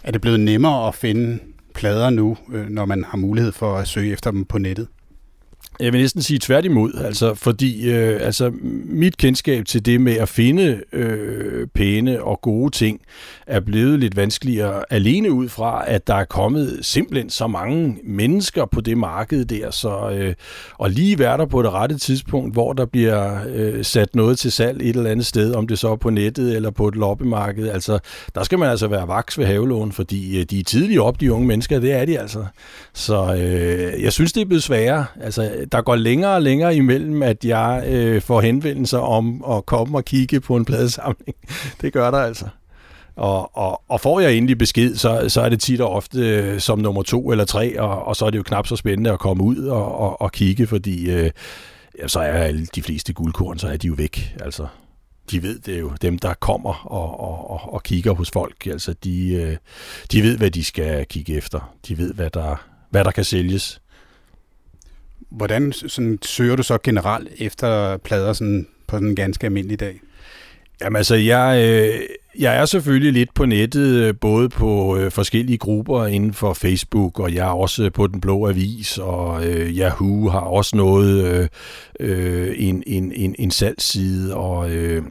Er 0.03 0.11
det 0.11 0.21
blevet 0.21 0.39
nemmere 0.39 0.87
at 0.87 0.95
finde 0.95 1.39
plader 1.75 2.09
nu, 2.09 2.37
øh, 2.53 2.69
når 2.69 2.85
man 2.85 3.03
har 3.03 3.17
mulighed 3.17 3.51
for 3.51 3.77
at 3.77 3.87
søge 3.87 4.11
efter 4.11 4.31
dem 4.31 4.45
på 4.45 4.57
nettet? 4.57 4.87
Jeg 5.79 5.93
vil 5.93 6.01
næsten 6.01 6.21
sige 6.21 6.39
tværtimod, 6.39 6.93
altså, 7.05 7.33
fordi 7.33 7.91
øh, 7.91 8.19
altså, 8.21 8.51
mit 8.83 9.17
kendskab 9.17 9.65
til 9.65 9.85
det 9.85 10.01
med 10.01 10.13
at 10.13 10.29
finde 10.29 10.81
øh, 10.93 11.67
pæne 11.67 12.23
og 12.23 12.41
gode 12.41 12.71
ting 12.71 13.01
er 13.47 13.59
blevet 13.59 13.99
lidt 13.99 14.15
vanskeligere 14.15 14.83
alene 14.89 15.31
ud 15.31 15.49
fra, 15.49 15.83
at 15.87 16.07
der 16.07 16.15
er 16.15 16.25
kommet 16.25 16.79
simpelthen 16.81 17.29
så 17.29 17.47
mange 17.47 17.97
mennesker 18.03 18.65
på 18.65 18.81
det 18.81 18.97
marked 18.97 19.45
der, 19.45 19.71
så 19.71 20.09
øh, 20.09 20.33
og 20.73 20.89
lige 20.89 21.19
være 21.19 21.37
der 21.37 21.45
på 21.45 21.61
det 21.61 21.71
rette 21.71 21.97
tidspunkt, 21.97 22.53
hvor 22.53 22.73
der 22.73 22.85
bliver 22.85 23.39
øh, 23.49 23.85
sat 23.85 24.15
noget 24.15 24.39
til 24.39 24.51
salg 24.51 24.81
et 24.81 24.95
eller 24.95 25.09
andet 25.09 25.25
sted, 25.25 25.53
om 25.53 25.67
det 25.67 25.79
så 25.79 25.91
er 25.91 25.95
på 25.95 26.09
nettet 26.09 26.55
eller 26.55 26.71
på 26.71 26.87
et 26.87 26.95
loppemarked, 26.95 27.69
altså 27.69 27.99
der 28.35 28.43
skal 28.43 28.59
man 28.59 28.69
altså 28.69 28.87
være 28.87 29.07
vaks 29.07 29.37
ved 29.37 29.45
havelån, 29.45 29.91
fordi 29.91 30.39
øh, 30.39 30.45
de 30.45 30.59
er 30.59 30.63
tidligt 30.63 30.99
op, 30.99 31.21
de 31.21 31.33
unge 31.33 31.47
mennesker, 31.47 31.79
det 31.79 31.91
er 31.91 32.05
de 32.05 32.19
altså. 32.19 32.45
Så 32.93 33.35
øh, 33.35 34.03
jeg 34.03 34.13
synes, 34.13 34.33
det 34.33 34.41
er 34.41 34.45
blevet 34.45 34.63
sværere. 34.63 35.05
Altså, 35.21 35.60
der 35.71 35.81
går 35.81 35.95
længere 35.95 36.35
og 36.35 36.41
længere 36.41 36.75
imellem, 36.75 37.23
at 37.23 37.45
jeg 37.45 37.83
øh, 37.87 38.21
får 38.21 38.41
henvendelser 38.41 38.97
om 38.97 39.43
at 39.51 39.65
komme 39.65 39.97
og 39.97 40.05
kigge 40.05 40.39
på 40.39 40.55
en 40.55 40.65
pladesamling. 40.65 41.35
Det 41.81 41.93
gør 41.93 42.11
der 42.11 42.17
altså. 42.17 42.45
Og, 43.15 43.57
og, 43.57 43.81
og 43.87 44.01
får 44.01 44.19
jeg 44.19 44.33
endelig 44.33 44.57
besked, 44.57 44.95
så, 44.95 45.25
så 45.29 45.41
er 45.41 45.49
det 45.49 45.61
tit 45.61 45.81
og 45.81 45.89
ofte 45.89 46.19
øh, 46.19 46.59
som 46.59 46.79
nummer 46.79 47.03
to 47.03 47.31
eller 47.31 47.45
tre, 47.45 47.79
og, 47.79 48.05
og 48.05 48.15
så 48.15 48.25
er 48.25 48.29
det 48.29 48.37
jo 48.37 48.43
knap 48.43 48.67
så 48.67 48.75
spændende 48.75 49.11
at 49.11 49.19
komme 49.19 49.43
ud 49.43 49.57
og, 49.57 49.99
og, 49.99 50.21
og 50.21 50.31
kigge, 50.31 50.67
fordi 50.67 51.11
øh, 51.11 51.31
ja, 51.99 52.07
så 52.07 52.19
er 52.19 52.31
alle 52.31 52.65
de 52.65 52.83
fleste 52.83 53.13
guldkorn, 53.13 53.59
så 53.59 53.67
er 53.67 53.77
de 53.77 53.87
jo 53.87 53.93
væk. 53.97 54.35
Altså, 54.41 54.67
de 55.31 55.43
ved 55.43 55.59
det 55.59 55.79
jo, 55.79 55.91
dem 56.01 56.19
der 56.19 56.33
kommer 56.33 56.73
og, 56.87 57.19
og, 57.19 57.51
og, 57.51 57.73
og 57.73 57.83
kigger 57.83 58.13
hos 58.13 58.31
folk, 58.31 58.67
altså 58.67 58.93
de, 59.03 59.33
øh, 59.33 59.57
de 60.11 60.23
ved, 60.23 60.37
hvad 60.37 60.51
de 60.51 60.63
skal 60.63 61.05
kigge 61.05 61.33
efter. 61.33 61.73
De 61.87 61.97
ved, 61.97 62.13
hvad 62.13 62.29
der, 62.29 62.55
hvad 62.89 63.03
der 63.03 63.11
kan 63.11 63.23
sælges. 63.23 63.80
Hvordan 65.31 65.71
sådan, 65.73 66.19
søger 66.21 66.55
du 66.55 66.63
så 66.63 66.77
generelt 66.83 67.29
efter 67.37 67.97
plader 67.97 68.33
sådan, 68.33 68.67
på 68.87 68.97
en 68.97 69.15
ganske 69.15 69.45
almindelig 69.45 69.79
dag? 69.79 70.01
Jamen 70.81 70.95
altså, 70.95 71.15
jeg, 71.15 71.63
øh, 71.65 71.99
jeg 72.39 72.55
er 72.55 72.65
selvfølgelig 72.65 73.13
lidt 73.13 73.33
på 73.33 73.45
nettet, 73.45 73.95
øh, 73.95 74.13
både 74.21 74.49
på 74.49 74.97
øh, 74.97 75.11
forskellige 75.11 75.57
grupper 75.57 76.05
inden 76.05 76.33
for 76.33 76.53
Facebook, 76.53 77.19
og 77.19 77.33
jeg 77.33 77.47
er 77.47 77.53
også 77.53 77.89
på 77.89 78.07
Den 78.07 78.21
Blå 78.21 78.49
Avis, 78.49 78.97
og 78.97 79.45
øh, 79.47 79.77
Yahoo 79.77 80.29
har 80.29 80.39
også 80.39 80.77
noget, 80.77 81.25
øh, 81.25 81.47
øh 81.99 82.55
en, 82.57 82.83
en, 82.87 83.11
en, 83.11 83.35
en 83.39 83.51
salgsside, 83.51 84.35
og 84.35 84.71
øh, 84.71 85.03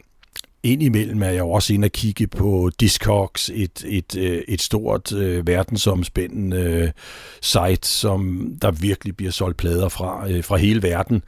indimellem 0.62 1.22
er 1.22 1.28
jeg 1.28 1.38
jo 1.38 1.50
også 1.50 1.74
inde 1.74 1.84
at 1.84 1.92
kigge 1.92 2.26
på 2.26 2.70
Discogs, 2.80 3.50
et, 3.54 3.84
et, 3.86 4.16
øh, 4.16 4.42
et 4.48 4.62
stort 4.62 5.12
øh, 5.12 5.46
verdensomspændende 5.46 6.56
øh, 6.56 6.90
site, 7.40 7.88
som 7.88 8.52
der 8.62 8.70
virkelig 8.70 9.16
bliver 9.16 9.32
solgt 9.32 9.56
plader 9.56 9.88
fra, 9.88 10.30
øh, 10.30 10.44
fra 10.44 10.56
hele 10.56 10.82
verden. 10.82 11.22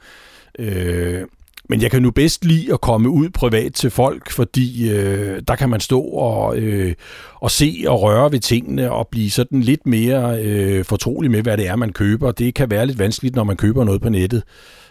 Øh, 0.59 1.23
men 1.69 1.81
jeg 1.81 1.91
kan 1.91 2.01
nu 2.01 2.11
bedst 2.11 2.45
lide 2.45 2.73
at 2.73 2.81
komme 2.81 3.09
ud 3.09 3.29
privat 3.29 3.73
til 3.73 3.89
folk, 3.89 4.31
fordi 4.31 4.91
øh, 4.91 5.41
der 5.47 5.55
kan 5.55 5.69
man 5.69 5.79
stå 5.79 6.01
og, 6.01 6.57
øh, 6.57 6.93
og 7.35 7.51
se 7.51 7.83
og 7.87 8.01
røre 8.01 8.31
ved 8.31 8.39
tingene 8.39 8.91
og 8.91 9.07
blive 9.11 9.31
sådan 9.31 9.61
lidt 9.61 9.85
mere 9.85 10.43
øh, 10.43 10.85
fortrolig 10.85 11.31
med, 11.31 11.41
hvad 11.41 11.57
det 11.57 11.67
er, 11.67 11.75
man 11.75 11.93
køber. 11.93 12.31
Det 12.31 12.55
kan 12.55 12.71
være 12.71 12.85
lidt 12.85 12.99
vanskeligt, 12.99 13.35
når 13.35 13.43
man 13.43 13.57
køber 13.57 13.83
noget 13.83 14.01
på 14.01 14.09
nettet. 14.09 14.43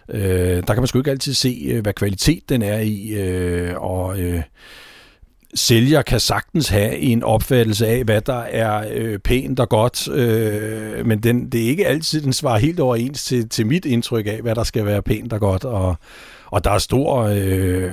Øh, 0.08 0.22
der 0.56 0.74
kan 0.74 0.76
man 0.76 0.86
sgu 0.86 0.98
ikke 0.98 1.10
altid 1.10 1.34
se, 1.34 1.62
øh, 1.68 1.82
hvad 1.82 1.92
kvalitet 1.92 2.48
den 2.48 2.62
er 2.62 2.78
i, 2.78 3.08
øh, 3.08 3.74
og... 3.76 4.20
Øh, 4.20 4.42
sælger 5.54 6.02
kan 6.02 6.20
sagtens 6.20 6.68
have 6.68 6.96
en 6.96 7.22
opfattelse 7.22 7.86
af, 7.86 8.04
hvad 8.04 8.20
der 8.20 8.40
er 8.40 8.84
øh, 8.92 9.18
pænt 9.18 9.60
og 9.60 9.68
godt, 9.68 10.08
øh, 10.08 11.06
men 11.06 11.22
den, 11.22 11.52
det 11.52 11.62
er 11.62 11.68
ikke 11.68 11.86
altid, 11.86 12.22
den 12.22 12.32
svarer 12.32 12.58
helt 12.58 12.80
overens 12.80 13.24
til, 13.24 13.48
til 13.48 13.66
mit 13.66 13.84
indtryk 13.84 14.26
af, 14.26 14.40
hvad 14.42 14.54
der 14.54 14.64
skal 14.64 14.86
være 14.86 15.02
pænt 15.02 15.32
og 15.32 15.40
godt, 15.40 15.64
og, 15.64 15.96
og 16.52 16.64
der 16.64 16.70
er 16.70 16.78
stor, 16.78 17.22
øh, 17.22 17.92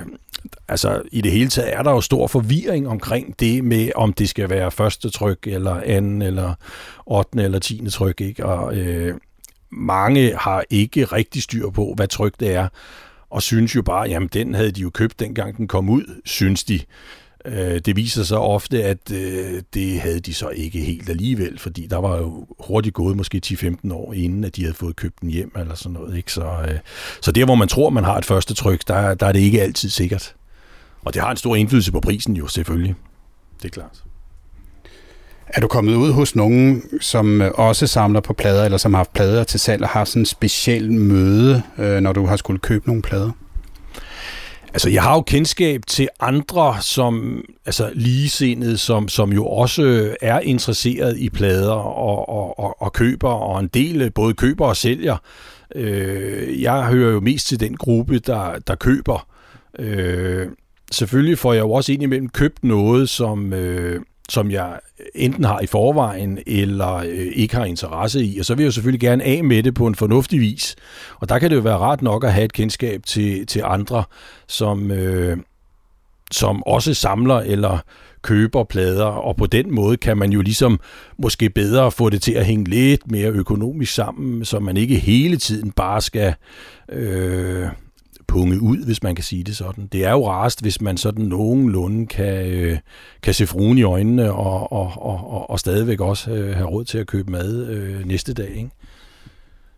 altså 0.68 1.02
i 1.12 1.20
det 1.20 1.32
hele 1.32 1.50
taget 1.50 1.74
er 1.74 1.82
der 1.82 1.90
jo 1.90 2.00
stor 2.00 2.26
forvirring 2.26 2.88
omkring 2.88 3.40
det 3.40 3.64
med, 3.64 3.90
om 3.94 4.12
det 4.12 4.28
skal 4.28 4.50
være 4.50 4.70
første 4.70 5.10
tryk, 5.10 5.46
eller 5.46 5.80
anden, 5.84 6.22
eller 6.22 6.54
8. 7.06 7.42
eller 7.42 7.58
10. 7.58 7.90
tryk, 7.90 8.20
ikke? 8.20 8.46
Og 8.46 8.76
øh, 8.76 9.14
mange 9.70 10.36
har 10.36 10.64
ikke 10.70 11.04
rigtig 11.04 11.42
styr 11.42 11.70
på, 11.70 11.92
hvad 11.96 12.08
tryk 12.08 12.40
det 12.40 12.54
er, 12.54 12.68
og 13.30 13.42
synes 13.42 13.76
jo 13.76 13.82
bare, 13.82 14.08
jamen 14.08 14.28
den 14.32 14.54
havde 14.54 14.70
de 14.70 14.80
jo 14.80 14.90
købt, 14.90 15.20
dengang 15.20 15.56
den 15.56 15.68
kom 15.68 15.88
ud, 15.88 16.20
synes 16.24 16.64
de. 16.64 16.80
Øh, 17.44 17.78
det 17.78 17.96
viser 17.96 18.22
sig 18.22 18.38
ofte, 18.38 18.84
at 18.84 19.12
øh, 19.12 19.62
det 19.74 20.00
havde 20.00 20.20
de 20.20 20.34
så 20.34 20.48
ikke 20.48 20.78
helt 20.80 21.08
alligevel, 21.08 21.58
fordi 21.58 21.86
der 21.86 21.96
var 21.96 22.16
jo 22.16 22.46
hurtigt 22.58 22.94
gået 22.94 23.16
måske 23.16 23.40
10-15 23.46 23.94
år 23.94 24.12
inden, 24.12 24.44
at 24.44 24.56
de 24.56 24.62
havde 24.62 24.74
fået 24.74 24.96
købt 24.96 25.20
den 25.20 25.30
hjem 25.30 25.52
eller 25.58 25.74
sådan 25.74 25.92
noget. 25.92 26.16
Ikke? 26.16 26.32
Så, 26.32 26.44
øh, 26.68 26.78
så 27.20 27.32
der, 27.32 27.44
hvor 27.44 27.54
man 27.54 27.68
tror, 27.68 27.90
man 27.90 28.04
har 28.04 28.18
et 28.18 28.24
første 28.24 28.54
tryk, 28.54 28.88
der, 28.88 29.14
der 29.14 29.26
er 29.26 29.32
det 29.32 29.40
ikke 29.40 29.62
altid 29.62 29.88
sikkert. 29.88 30.34
Og 31.04 31.14
det 31.14 31.22
har 31.22 31.30
en 31.30 31.36
stor 31.36 31.56
indflydelse 31.56 31.92
på 31.92 32.00
prisen 32.00 32.36
jo, 32.36 32.46
selvfølgelig. 32.46 32.94
Det 33.62 33.64
er 33.64 33.72
klart. 33.72 34.02
Er 35.48 35.60
du 35.60 35.68
kommet 35.68 35.94
ud 35.94 36.12
hos 36.12 36.36
nogen, 36.36 36.82
som 37.00 37.42
øh, 37.42 37.50
også 37.54 37.86
samler 37.86 38.20
på 38.20 38.32
plader, 38.32 38.64
eller 38.64 38.78
som 38.78 38.94
har 38.94 38.98
haft 38.98 39.12
plader 39.12 39.44
til 39.44 39.60
salg, 39.60 39.82
og 39.82 39.88
har 39.88 40.04
sådan 40.04 40.22
en 40.22 40.26
speciel 40.26 40.92
møde, 40.92 41.62
øh, 41.78 42.00
når 42.00 42.12
du 42.12 42.26
har 42.26 42.36
skulle 42.36 42.58
købe 42.58 42.86
nogle 42.86 43.02
plader? 43.02 43.30
Altså, 44.72 44.90
jeg 44.90 45.02
har 45.02 45.14
jo 45.14 45.20
kendskab 45.20 45.80
til 45.86 46.08
andre, 46.20 46.76
som 46.80 47.44
altså 47.66 47.90
ligesindede, 47.94 48.78
som, 48.78 49.08
som 49.08 49.32
jo 49.32 49.46
også 49.46 49.82
øh, 49.82 50.14
er 50.20 50.40
interesseret 50.40 51.18
i 51.18 51.30
plader 51.30 51.72
og, 51.72 52.28
og, 52.28 52.58
og, 52.58 52.82
og 52.82 52.92
køber, 52.92 53.28
og 53.28 53.60
en 53.60 53.68
del 53.68 54.02
øh, 54.02 54.10
både 54.14 54.34
køber 54.34 54.66
og 54.66 54.76
sælger. 54.76 55.16
Øh, 55.74 56.62
jeg 56.62 56.86
hører 56.86 57.12
jo 57.12 57.20
mest 57.20 57.46
til 57.46 57.60
den 57.60 57.76
gruppe, 57.76 58.18
der, 58.18 58.58
der 58.58 58.74
køber. 58.74 59.26
Øh, 59.78 60.46
selvfølgelig 60.92 61.38
får 61.38 61.52
jeg 61.52 61.60
jo 61.60 61.72
også 61.72 61.92
indimellem 61.92 62.28
købt 62.28 62.64
noget, 62.64 63.08
som, 63.08 63.52
øh, 63.52 64.00
som 64.30 64.50
jeg 64.50 64.78
enten 65.14 65.44
har 65.44 65.60
i 65.60 65.66
forvejen, 65.66 66.38
eller 66.46 66.94
øh, 66.94 67.26
ikke 67.34 67.56
har 67.56 67.64
interesse 67.64 68.24
i. 68.24 68.38
Og 68.38 68.44
så 68.44 68.54
vil 68.54 68.62
jeg 68.62 68.72
selvfølgelig 68.72 69.00
gerne 69.00 69.24
af 69.24 69.44
med 69.44 69.62
det 69.62 69.74
på 69.74 69.86
en 69.86 69.94
fornuftig 69.94 70.40
vis. 70.40 70.76
Og 71.20 71.28
der 71.28 71.38
kan 71.38 71.50
det 71.50 71.56
jo 71.56 71.60
være 71.60 71.76
rart 71.76 72.02
nok 72.02 72.24
at 72.24 72.32
have 72.32 72.44
et 72.44 72.52
kendskab 72.52 73.02
til, 73.06 73.46
til 73.46 73.62
andre, 73.64 74.04
som, 74.48 74.90
øh, 74.90 75.36
som 76.30 76.62
også 76.62 76.94
samler 76.94 77.36
eller 77.36 77.78
køber 78.22 78.64
plader, 78.64 79.04
og 79.04 79.36
på 79.36 79.46
den 79.46 79.74
måde 79.74 79.96
kan 79.96 80.16
man 80.16 80.32
jo 80.32 80.40
ligesom 80.40 80.80
måske 81.18 81.50
bedre 81.50 81.90
få 81.90 82.10
det 82.10 82.22
til 82.22 82.32
at 82.32 82.46
hænge 82.46 82.70
lidt 82.70 83.10
mere 83.10 83.30
økonomisk 83.30 83.94
sammen, 83.94 84.44
så 84.44 84.60
man 84.60 84.76
ikke 84.76 84.96
hele 84.96 85.36
tiden 85.36 85.72
bare 85.72 86.00
skal 86.00 86.34
øh, 86.88 87.66
punge 88.30 88.60
ud, 88.60 88.84
hvis 88.84 89.02
man 89.02 89.14
kan 89.14 89.24
sige 89.24 89.44
det 89.44 89.56
sådan. 89.56 89.86
Det 89.92 90.04
er 90.04 90.10
jo 90.10 90.28
rarest, 90.28 90.62
hvis 90.62 90.80
man 90.80 90.96
sådan 90.96 91.24
nogenlunde 91.24 92.06
kan, 92.06 92.46
øh, 92.46 92.78
kan 93.22 93.34
se 93.34 93.46
fruen 93.46 93.78
i 93.78 93.82
øjnene 93.82 94.32
og, 94.32 94.72
og, 94.72 94.92
og, 94.96 95.50
og 95.50 95.60
stadigvæk 95.60 96.00
også 96.00 96.30
øh, 96.30 96.54
have 96.54 96.68
råd 96.68 96.84
til 96.84 96.98
at 96.98 97.06
købe 97.06 97.32
mad 97.32 97.66
øh, 97.66 98.06
næste 98.06 98.34
dag. 98.34 98.50
Ikke? 98.50 98.70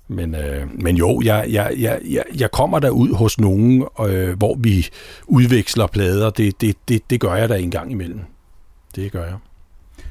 Men, 0.09 0.35
øh, 0.35 0.67
men 0.81 0.97
jo, 0.97 1.21
jeg, 1.25 1.47
jeg, 1.51 1.73
jeg, 1.79 2.25
jeg 2.39 2.51
kommer 2.51 2.79
der 2.79 2.91
ud 2.91 3.15
hos 3.15 3.41
nogen, 3.41 3.85
øh, 4.09 4.39
hvor 4.39 4.55
vi 4.59 4.89
udveksler 5.27 5.87
plader. 5.87 6.31
Det, 6.31 6.61
det, 6.61 6.77
det, 6.89 7.11
det 7.11 7.21
gør 7.21 7.35
jeg 7.35 7.49
da 7.49 7.57
en 7.59 7.71
gang 7.71 7.93
imellem. 7.93 8.21
Det 8.97 9.13
gør 9.13 9.25
jeg. 9.25 9.37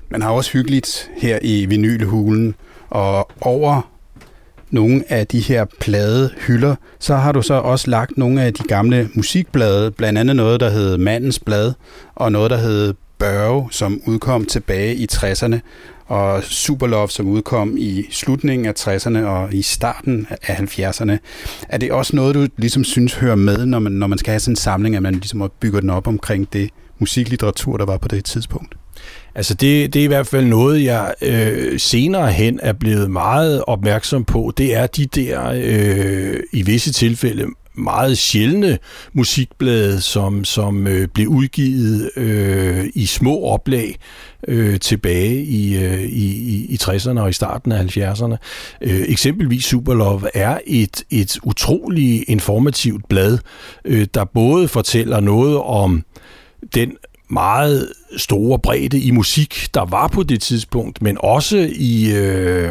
Man 0.10 0.22
har 0.22 0.30
også 0.30 0.52
hyggeligt 0.52 1.12
her 1.18 1.40
i 1.42 1.66
vinylhulen, 1.66 2.56
og 2.90 3.32
over 3.42 3.91
nogle 4.72 5.04
af 5.10 5.28
de 5.28 5.40
her 5.40 5.66
pladehylder, 5.80 6.76
så 7.00 7.16
har 7.16 7.32
du 7.32 7.42
så 7.42 7.54
også 7.54 7.90
lagt 7.90 8.18
nogle 8.18 8.42
af 8.42 8.54
de 8.54 8.64
gamle 8.64 9.10
musikblade, 9.14 9.92
blandt 9.92 10.20
andet 10.20 10.36
noget, 10.36 10.60
der 10.60 10.70
hed 10.70 10.98
Mandens 10.98 11.40
Blad, 11.40 11.74
og 12.16 12.32
noget, 12.32 12.52
der 12.52 12.58
hed 12.58 12.94
Børge, 13.20 13.68
som 13.72 14.02
udkom 14.06 14.46
tilbage 14.46 14.96
i 14.96 15.08
60'erne, 15.12 15.60
og 16.06 16.44
Superlove, 16.44 17.10
som 17.10 17.28
udkom 17.28 17.76
i 17.78 18.06
slutningen 18.12 18.66
af 18.66 18.74
60'erne 18.80 19.18
og 19.18 19.54
i 19.54 19.62
starten 19.62 20.28
af 20.42 20.56
70'erne. 20.56 21.18
Er 21.70 21.78
det 21.78 21.92
også 21.92 22.16
noget, 22.16 22.36
du 22.36 22.48
ligesom 22.58 22.84
synes 22.84 23.14
hører 23.14 23.36
med, 23.36 23.66
når 23.66 23.80
man, 23.80 23.92
når 23.92 24.08
man 24.08 24.18
skal 24.18 24.32
have 24.32 24.40
sådan 24.40 24.52
en 24.52 24.56
samling, 24.56 24.96
at 24.96 25.02
man 25.02 25.14
ligesom 25.14 25.52
bygger 25.60 25.80
den 25.80 25.90
op 25.90 26.08
omkring 26.08 26.54
det 26.54 26.70
musiklitteratur, 27.00 27.78
der 27.78 27.86
var 27.86 27.98
på 27.98 28.08
det 28.08 28.26
tidspunkt? 28.26 28.76
Altså 29.36 29.54
det, 29.54 29.94
det 29.94 30.00
er 30.00 30.04
i 30.04 30.08
hvert 30.08 30.28
fald 30.28 30.46
noget, 30.46 30.84
jeg 30.84 31.14
øh, 31.22 31.80
senere 31.80 32.32
hen 32.32 32.60
er 32.64 32.74
blevet 32.74 33.12
meget 33.12 33.64
opmærksom 33.68 34.24
på. 34.24 34.54
Det 34.58 34.76
er 34.76 34.88
de 34.88 35.06
der 35.06 35.52
øh, 35.56 36.40
i 36.54 36.62
visse 36.62 36.94
tilfælde 36.94 37.46
meget 37.76 38.18
sjældne 38.18 38.78
musikblade, 39.14 40.02
som, 40.02 40.46
som 40.46 40.88
øh, 40.88 41.08
blev 41.08 41.28
udgivet 41.28 42.12
øh, 42.16 42.86
i 42.96 43.06
små 43.06 43.44
oplag 43.44 43.96
øh, 44.48 44.80
tilbage 44.80 45.44
i, 45.44 45.78
øh, 45.84 46.02
i, 46.02 46.66
i 46.66 46.78
60'erne 46.82 47.20
og 47.20 47.30
i 47.30 47.34
starten 47.34 47.72
af 47.72 47.98
70'erne. 47.98 48.36
Øh, 48.82 49.02
eksempelvis 49.08 49.66
Superlove 49.66 50.30
er 50.34 50.58
et, 50.68 51.04
et 51.10 51.38
utroligt 51.44 52.24
informativt 52.28 53.10
blad, 53.10 53.38
øh, 53.86 54.08
der 54.14 54.26
både 54.26 54.68
fortæller 54.68 55.20
noget 55.20 55.58
om 55.58 56.04
den 56.76 56.92
meget 57.32 57.94
store 58.18 58.60
bredde 58.60 59.00
i 59.00 59.12
musik, 59.12 59.68
der 59.74 59.86
var 59.86 60.08
på 60.08 60.24
det 60.24 60.42
tidspunkt, 60.42 61.02
men 61.02 61.18
også 61.20 61.70
i, 61.76 62.12
øh, 62.16 62.70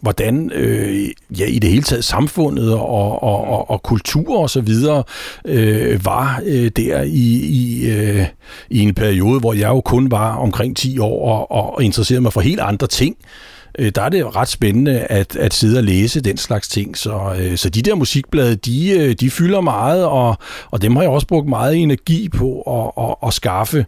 hvordan 0.00 0.50
øh, 0.54 1.08
ja, 1.38 1.44
i 1.44 1.58
det 1.58 1.70
hele 1.70 1.82
taget 1.82 2.04
samfundet 2.04 2.74
og, 2.74 3.22
og, 3.22 3.44
og, 3.44 3.70
og 3.70 3.82
kultur 3.82 4.38
og 4.38 4.50
så 4.50 4.60
videre 4.60 5.02
øh, 5.44 6.04
var 6.04 6.42
øh, 6.44 6.70
der 6.76 7.02
i, 7.02 7.46
i, 7.46 7.90
øh, 7.90 8.26
i 8.70 8.80
en 8.80 8.94
periode, 8.94 9.40
hvor 9.40 9.52
jeg 9.52 9.68
jo 9.68 9.80
kun 9.80 10.10
var 10.10 10.36
omkring 10.36 10.76
10 10.76 10.98
år 10.98 11.28
og, 11.28 11.74
og 11.74 11.84
interesserede 11.84 12.20
mig 12.20 12.32
for 12.32 12.40
helt 12.40 12.60
andre 12.60 12.86
ting. 12.86 13.16
øh, 13.20 13.51
øh, 13.78 13.92
der 13.94 14.02
er 14.02 14.08
det 14.08 14.36
ret 14.36 14.48
spændende 14.48 15.00
at, 15.00 15.36
at 15.36 15.54
sidde 15.54 15.78
og 15.78 15.84
læse 15.84 16.20
den 16.20 16.36
slags 16.36 16.68
ting. 16.68 16.98
Så, 16.98 17.34
øh, 17.40 17.56
så 17.56 17.70
de 17.70 17.82
der 17.82 17.94
musikblade, 17.94 18.56
de, 18.56 18.90
øh, 18.90 19.14
de 19.14 19.30
fylder 19.30 19.60
meget, 19.60 20.04
og, 20.04 20.36
og 20.70 20.82
dem 20.82 20.96
har 20.96 21.02
jeg 21.02 21.10
også 21.10 21.26
brugt 21.26 21.48
meget 21.48 21.76
energi 21.76 22.28
på 22.28 22.60
at, 22.60 23.04
at, 23.04 23.28
at 23.28 23.34
skaffe. 23.34 23.86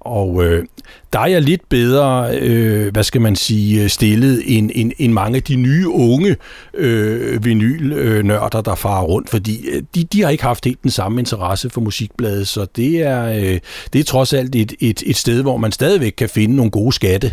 Og 0.00 0.44
øh, 0.44 0.64
der 1.12 1.18
er 1.18 1.26
jeg 1.26 1.42
lidt 1.42 1.68
bedre, 1.68 2.38
øh, 2.38 2.92
hvad 2.92 3.02
skal 3.02 3.20
man 3.20 3.36
sige, 3.36 3.88
stillet 3.88 4.42
end, 4.46 4.70
end, 4.74 4.92
end 4.98 5.12
mange 5.12 5.36
af 5.36 5.42
de 5.42 5.56
nye 5.56 5.88
unge 5.88 6.36
øh, 6.74 7.44
vinylnørder, 7.44 8.60
der 8.60 8.74
farer 8.74 9.02
rundt, 9.02 9.30
fordi 9.30 9.68
øh, 9.68 9.82
de, 9.94 10.04
de 10.04 10.22
har 10.22 10.30
ikke 10.30 10.44
haft 10.44 10.64
helt 10.64 10.82
den 10.82 10.90
samme 10.90 11.20
interesse 11.20 11.70
for 11.70 11.80
musikbladet, 11.80 12.48
så 12.48 12.66
det 12.76 13.02
er, 13.02 13.24
øh, 13.26 13.58
det 13.92 13.98
er 13.98 14.04
trods 14.04 14.32
alt 14.32 14.54
et, 14.54 14.72
et, 14.80 15.02
et 15.06 15.16
sted, 15.16 15.42
hvor 15.42 15.56
man 15.56 15.72
stadigvæk 15.72 16.12
kan 16.16 16.28
finde 16.28 16.56
nogle 16.56 16.70
gode 16.70 16.92
skatte 16.92 17.32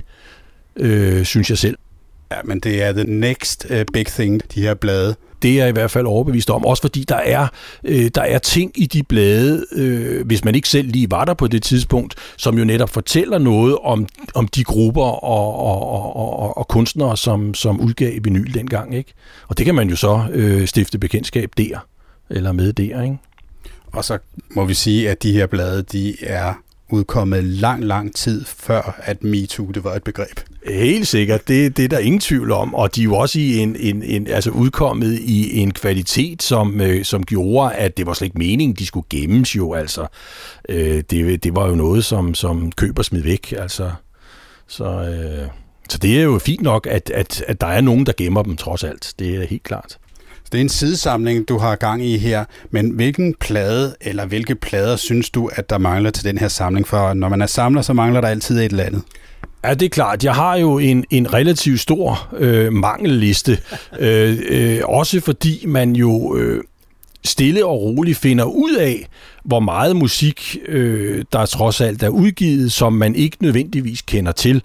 øh, 0.79 1.25
synes 1.25 1.49
jeg 1.49 1.57
selv. 1.57 1.77
Ja, 2.31 2.37
men 2.43 2.59
det 2.59 2.83
er 2.83 2.91
the 2.91 3.03
next 3.03 3.67
uh, 3.69 3.77
big 3.93 4.05
thing, 4.05 4.41
de 4.55 4.61
her 4.61 4.73
blade. 4.73 5.15
Det 5.41 5.51
er 5.51 5.55
jeg 5.55 5.69
i 5.69 5.71
hvert 5.71 5.91
fald 5.91 6.05
overbevist 6.05 6.49
om, 6.49 6.65
også 6.65 6.81
fordi 6.81 7.03
der 7.03 7.15
er, 7.15 7.47
øh, 7.83 8.11
der 8.15 8.21
er 8.21 8.39
ting 8.39 8.71
i 8.75 8.85
de 8.85 9.03
blade, 9.03 9.65
øh, 9.71 10.25
hvis 10.25 10.43
man 10.43 10.55
ikke 10.55 10.69
selv 10.69 10.87
lige 10.87 11.11
var 11.11 11.25
der 11.25 11.33
på 11.33 11.47
det 11.47 11.63
tidspunkt, 11.63 12.15
som 12.37 12.57
jo 12.57 12.65
netop 12.65 12.89
fortæller 12.89 13.37
noget 13.37 13.77
om, 13.77 14.07
om 14.35 14.47
de 14.47 14.63
grupper 14.63 15.03
og, 15.03 15.59
og, 15.59 16.15
og, 16.15 16.39
og, 16.39 16.57
og 16.57 16.67
kunstnere, 16.67 17.17
som, 17.17 17.53
som 17.53 17.81
udgav 17.81 18.19
vinyl 18.23 18.53
dengang. 18.53 18.95
Ikke? 18.95 19.13
Og 19.47 19.57
det 19.57 19.65
kan 19.65 19.75
man 19.75 19.89
jo 19.89 19.95
så 19.95 20.25
øh, 20.31 20.67
stifte 20.67 20.99
bekendtskab 20.99 21.51
der, 21.57 21.87
eller 22.29 22.51
med 22.51 22.73
der. 22.73 23.01
Ikke? 23.01 23.17
Og 23.91 24.05
så 24.05 24.17
må 24.49 24.65
vi 24.65 24.73
sige, 24.73 25.09
at 25.09 25.23
de 25.23 25.31
her 25.31 25.47
blade, 25.47 25.83
de 25.83 26.23
er 26.23 26.53
udkommet 26.89 27.43
lang, 27.43 27.83
lang 27.83 28.15
tid 28.15 28.45
før, 28.45 28.99
at 29.03 29.23
MeToo 29.23 29.71
det 29.71 29.83
var 29.83 29.93
et 29.95 30.03
begreb. 30.03 30.39
Helt 30.67 31.07
sikkert, 31.07 31.47
det, 31.47 31.77
det 31.77 31.85
er 31.85 31.89
der 31.89 31.99
ingen 31.99 32.19
tvivl 32.19 32.51
om, 32.51 32.75
og 32.75 32.95
de 32.95 33.01
er 33.01 33.03
jo 33.03 33.15
også 33.15 33.39
i 33.39 33.57
en, 33.57 33.75
en, 33.79 34.03
en, 34.03 34.27
altså 34.27 34.49
udkommet 34.49 35.19
i 35.19 35.57
en 35.59 35.71
kvalitet, 35.71 36.43
som, 36.43 36.81
øh, 36.81 37.05
som 37.05 37.23
gjorde, 37.23 37.75
at 37.75 37.97
det 37.97 38.05
var 38.05 38.13
slet 38.13 38.25
ikke 38.25 38.37
meningen, 38.37 38.75
de 38.75 38.85
skulle 38.85 39.07
gemmes 39.09 39.55
jo, 39.55 39.73
altså. 39.73 40.07
Øh, 40.69 41.03
det, 41.09 41.43
det 41.43 41.55
var 41.55 41.67
jo 41.67 41.75
noget, 41.75 42.05
som, 42.05 42.33
som 42.33 42.71
køber 42.71 43.03
smid 43.03 43.21
væk, 43.23 43.53
altså. 43.57 43.91
Så, 44.67 44.85
øh, 44.85 45.47
så 45.89 45.97
det 45.97 46.19
er 46.19 46.23
jo 46.23 46.39
fint 46.39 46.61
nok, 46.61 46.87
at, 46.91 47.09
at, 47.09 47.43
at 47.47 47.61
der 47.61 47.67
er 47.67 47.81
nogen, 47.81 48.05
der 48.05 48.13
gemmer 48.17 48.43
dem 48.43 48.57
trods 48.57 48.83
alt, 48.83 49.13
det 49.19 49.35
er 49.35 49.47
helt 49.47 49.63
klart. 49.63 49.97
Så 50.47 50.51
det 50.51 50.57
er 50.57 50.61
en 50.61 50.69
sidesamling, 50.69 51.47
du 51.49 51.57
har 51.57 51.75
gang 51.75 52.05
i 52.05 52.17
her, 52.17 52.45
men 52.71 52.89
hvilken 52.89 53.35
plade 53.39 53.95
eller 54.01 54.25
hvilke 54.25 54.55
plader 54.55 54.95
synes 54.95 55.29
du, 55.29 55.49
at 55.53 55.69
der 55.69 55.77
mangler 55.77 56.09
til 56.09 56.23
den 56.23 56.37
her 56.37 56.47
samling? 56.47 56.87
For 56.87 57.13
når 57.13 57.29
man 57.29 57.41
er 57.41 57.45
samler, 57.45 57.81
så 57.81 57.93
mangler 57.93 58.21
der 58.21 58.27
altid 58.27 58.59
et 58.59 58.65
eller 58.65 58.83
andet. 58.83 59.01
Ja, 59.63 59.73
det 59.73 59.85
er 59.85 59.89
klart. 59.89 60.23
Jeg 60.23 60.35
har 60.35 60.57
jo 60.57 60.77
en, 60.77 61.05
en 61.09 61.33
relativt 61.33 61.79
stor 61.79 62.29
øh, 62.37 62.73
mangelliste. 62.73 63.57
øh, 63.99 64.37
øh, 64.49 64.79
også 64.83 65.21
fordi 65.21 65.63
man 65.65 65.95
jo 65.95 66.37
øh, 66.37 66.63
stille 67.25 67.65
og 67.65 67.81
roligt 67.81 68.17
finder 68.17 68.45
ud 68.45 68.75
af, 68.75 69.07
hvor 69.45 69.59
meget 69.59 69.95
musik, 69.95 70.57
øh, 70.67 71.25
der 71.31 71.45
trods 71.45 71.81
alt 71.81 72.03
er 72.03 72.09
udgivet, 72.09 72.71
som 72.71 72.93
man 72.93 73.15
ikke 73.15 73.37
nødvendigvis 73.39 74.01
kender 74.01 74.31
til. 74.31 74.61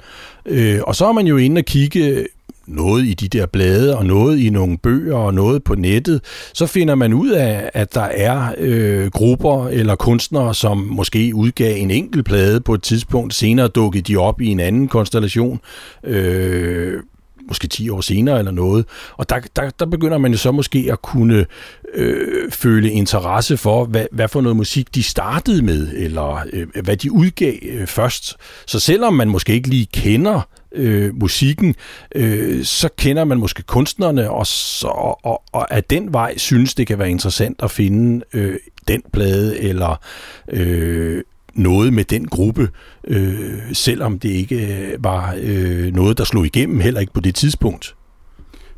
Øh, 0.46 0.80
og 0.82 0.96
så 0.96 1.06
er 1.06 1.12
man 1.12 1.26
jo 1.26 1.36
inde 1.36 1.58
og 1.58 1.64
kigge 1.64 2.26
noget 2.66 3.04
i 3.04 3.14
de 3.14 3.28
der 3.28 3.46
blade, 3.46 3.98
og 3.98 4.06
noget 4.06 4.38
i 4.40 4.50
nogle 4.50 4.78
bøger, 4.78 5.16
og 5.16 5.34
noget 5.34 5.64
på 5.64 5.74
nettet, 5.74 6.20
så 6.54 6.66
finder 6.66 6.94
man 6.94 7.12
ud 7.12 7.30
af, 7.30 7.70
at 7.74 7.94
der 7.94 8.00
er 8.00 8.54
øh, 8.58 9.10
grupper 9.10 9.68
eller 9.68 9.94
kunstnere, 9.94 10.54
som 10.54 10.78
måske 10.78 11.32
udgav 11.34 11.76
en 11.78 11.90
enkelt 11.90 12.26
plade 12.26 12.60
på 12.60 12.74
et 12.74 12.82
tidspunkt, 12.82 13.34
senere 13.34 13.68
dukkede 13.68 14.02
de 14.02 14.16
op 14.16 14.40
i 14.40 14.46
en 14.46 14.60
anden 14.60 14.88
konstellation, 14.88 15.60
øh, 16.04 17.02
måske 17.48 17.68
10 17.68 17.88
år 17.88 18.00
senere 18.00 18.38
eller 18.38 18.52
noget. 18.52 18.86
Og 19.16 19.28
der, 19.28 19.40
der, 19.56 19.70
der 19.70 19.86
begynder 19.86 20.18
man 20.18 20.32
jo 20.32 20.38
så 20.38 20.52
måske 20.52 20.88
at 20.92 21.02
kunne 21.02 21.46
øh, 21.94 22.50
føle 22.50 22.90
interesse 22.90 23.56
for, 23.56 23.84
hvad, 23.84 24.06
hvad 24.12 24.28
for 24.28 24.40
noget 24.40 24.56
musik 24.56 24.94
de 24.94 25.02
startede 25.02 25.62
med, 25.62 25.88
eller 25.96 26.46
øh, 26.52 26.66
hvad 26.84 26.96
de 26.96 27.12
udgav 27.12 27.54
øh, 27.62 27.86
først. 27.86 28.36
Så 28.66 28.80
selvom 28.80 29.14
man 29.14 29.28
måske 29.28 29.52
ikke 29.52 29.68
lige 29.68 29.86
kender 29.92 30.48
øh, 30.74 31.14
musikken, 31.14 31.74
øh, 32.14 32.64
så 32.64 32.88
kender 32.98 33.24
man 33.24 33.38
måske 33.38 33.62
kunstnerne, 33.62 34.30
og, 34.30 34.46
så, 34.46 34.86
og, 35.22 35.42
og 35.52 35.74
af 35.74 35.84
den 35.84 36.12
vej 36.12 36.38
synes 36.38 36.74
det 36.74 36.86
kan 36.86 36.98
være 36.98 37.10
interessant 37.10 37.62
at 37.62 37.70
finde 37.70 38.24
øh, 38.32 38.56
den 38.88 39.02
plade, 39.12 39.60
eller 39.60 40.00
øh, 40.48 41.22
noget 41.54 41.92
med 41.92 42.04
den 42.04 42.26
gruppe, 42.26 42.68
øh, 43.04 43.58
selvom 43.72 44.18
det 44.18 44.28
ikke 44.28 44.56
øh, 44.56 45.04
var 45.04 45.34
øh, 45.40 45.94
noget, 45.94 46.18
der 46.18 46.24
slog 46.24 46.46
igennem, 46.46 46.80
heller 46.80 47.00
ikke 47.00 47.12
på 47.12 47.20
det 47.20 47.34
tidspunkt. 47.34 47.94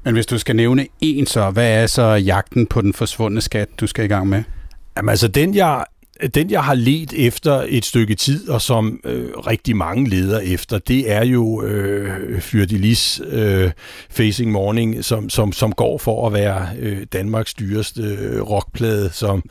Men 0.05 0.15
hvis 0.15 0.27
du 0.27 0.39
skal 0.39 0.57
nævne 0.57 0.87
en 1.01 1.27
så, 1.27 1.51
hvad 1.51 1.83
er 1.83 1.87
så 1.87 2.03
jagten 2.03 2.67
på 2.67 2.81
den 2.81 2.93
forsvundne 2.93 3.41
skat, 3.41 3.69
du 3.81 3.87
skal 3.87 4.05
i 4.05 4.09
gang 4.09 4.29
med? 4.29 4.43
Jamen 4.97 5.09
altså, 5.09 5.29
den 5.29 5.55
jeg 5.55 5.85
den, 6.35 6.51
jeg 6.51 6.65
har 6.65 6.75
let 6.75 7.13
efter 7.13 7.65
et 7.69 7.85
stykke 7.85 8.15
tid, 8.15 8.49
og 8.49 8.63
som 8.63 9.01
øh, 9.05 9.29
rigtig 9.39 9.77
mange 9.77 10.09
leder 10.09 10.39
efter, 10.39 10.79
det 10.79 11.13
er 11.13 11.25
jo 11.25 11.63
øh, 11.63 12.41
Fyrdelis 12.41 13.21
øh, 13.27 13.71
Facing 14.11 14.53
Morning, 14.53 15.05
som, 15.05 15.31
som, 15.31 15.53
som 15.53 15.73
går 15.73 15.99
for 15.99 16.27
at 16.27 16.33
være 16.33 16.69
øh, 16.79 17.07
Danmarks 17.13 17.55
dyreste 17.55 18.03
øh, 18.03 18.43
rockplade, 18.43 19.11
som 19.13 19.43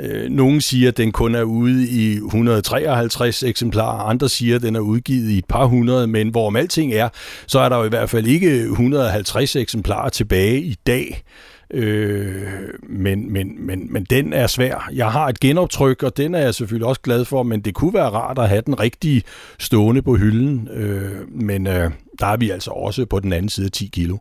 øh, 0.00 0.30
nogen 0.30 0.60
siger, 0.60 0.88
at 0.88 0.96
den 0.96 1.12
kun 1.12 1.34
er 1.34 1.42
ude 1.42 1.88
i 1.88 2.14
153 2.14 3.42
eksemplarer, 3.42 4.02
andre 4.02 4.28
siger, 4.28 4.56
at 4.56 4.62
den 4.62 4.76
er 4.76 4.80
udgivet 4.80 5.30
i 5.30 5.38
et 5.38 5.44
par 5.44 5.66
hundrede, 5.66 6.06
men 6.06 6.28
hvorom 6.28 6.56
alting 6.56 6.92
er, 6.92 7.08
så 7.46 7.58
er 7.58 7.68
der 7.68 7.76
jo 7.76 7.84
i 7.84 7.88
hvert 7.88 8.10
fald 8.10 8.26
ikke 8.26 8.62
150 8.62 9.56
eksemplarer 9.56 10.08
tilbage 10.08 10.60
i 10.60 10.76
dag. 10.86 11.22
Øh, 11.70 12.42
men, 12.82 13.32
men, 13.32 13.66
men, 13.66 13.92
men 13.92 14.04
den 14.04 14.32
er 14.32 14.46
svær. 14.46 14.90
Jeg 14.92 15.12
har 15.12 15.28
et 15.28 15.40
genoptryk, 15.40 16.02
og 16.02 16.16
den 16.16 16.34
er 16.34 16.38
jeg 16.38 16.54
selvfølgelig 16.54 16.86
også 16.86 17.00
glad 17.00 17.24
for, 17.24 17.42
men 17.42 17.60
det 17.60 17.74
kunne 17.74 17.94
være 17.94 18.10
rart 18.10 18.38
at 18.38 18.48
have 18.48 18.62
den 18.66 18.80
rigtige 18.80 19.22
stående 19.58 20.02
på 20.02 20.16
hylden. 20.16 20.68
Øh, 20.72 21.28
men 21.28 21.66
øh, 21.66 21.90
der 22.18 22.26
er 22.26 22.36
vi 22.36 22.50
altså 22.50 22.70
også 22.70 23.06
på 23.06 23.20
den 23.20 23.32
anden 23.32 23.48
side 23.48 23.66
af 23.66 23.72
10 23.72 23.86
kilo. 23.86 24.16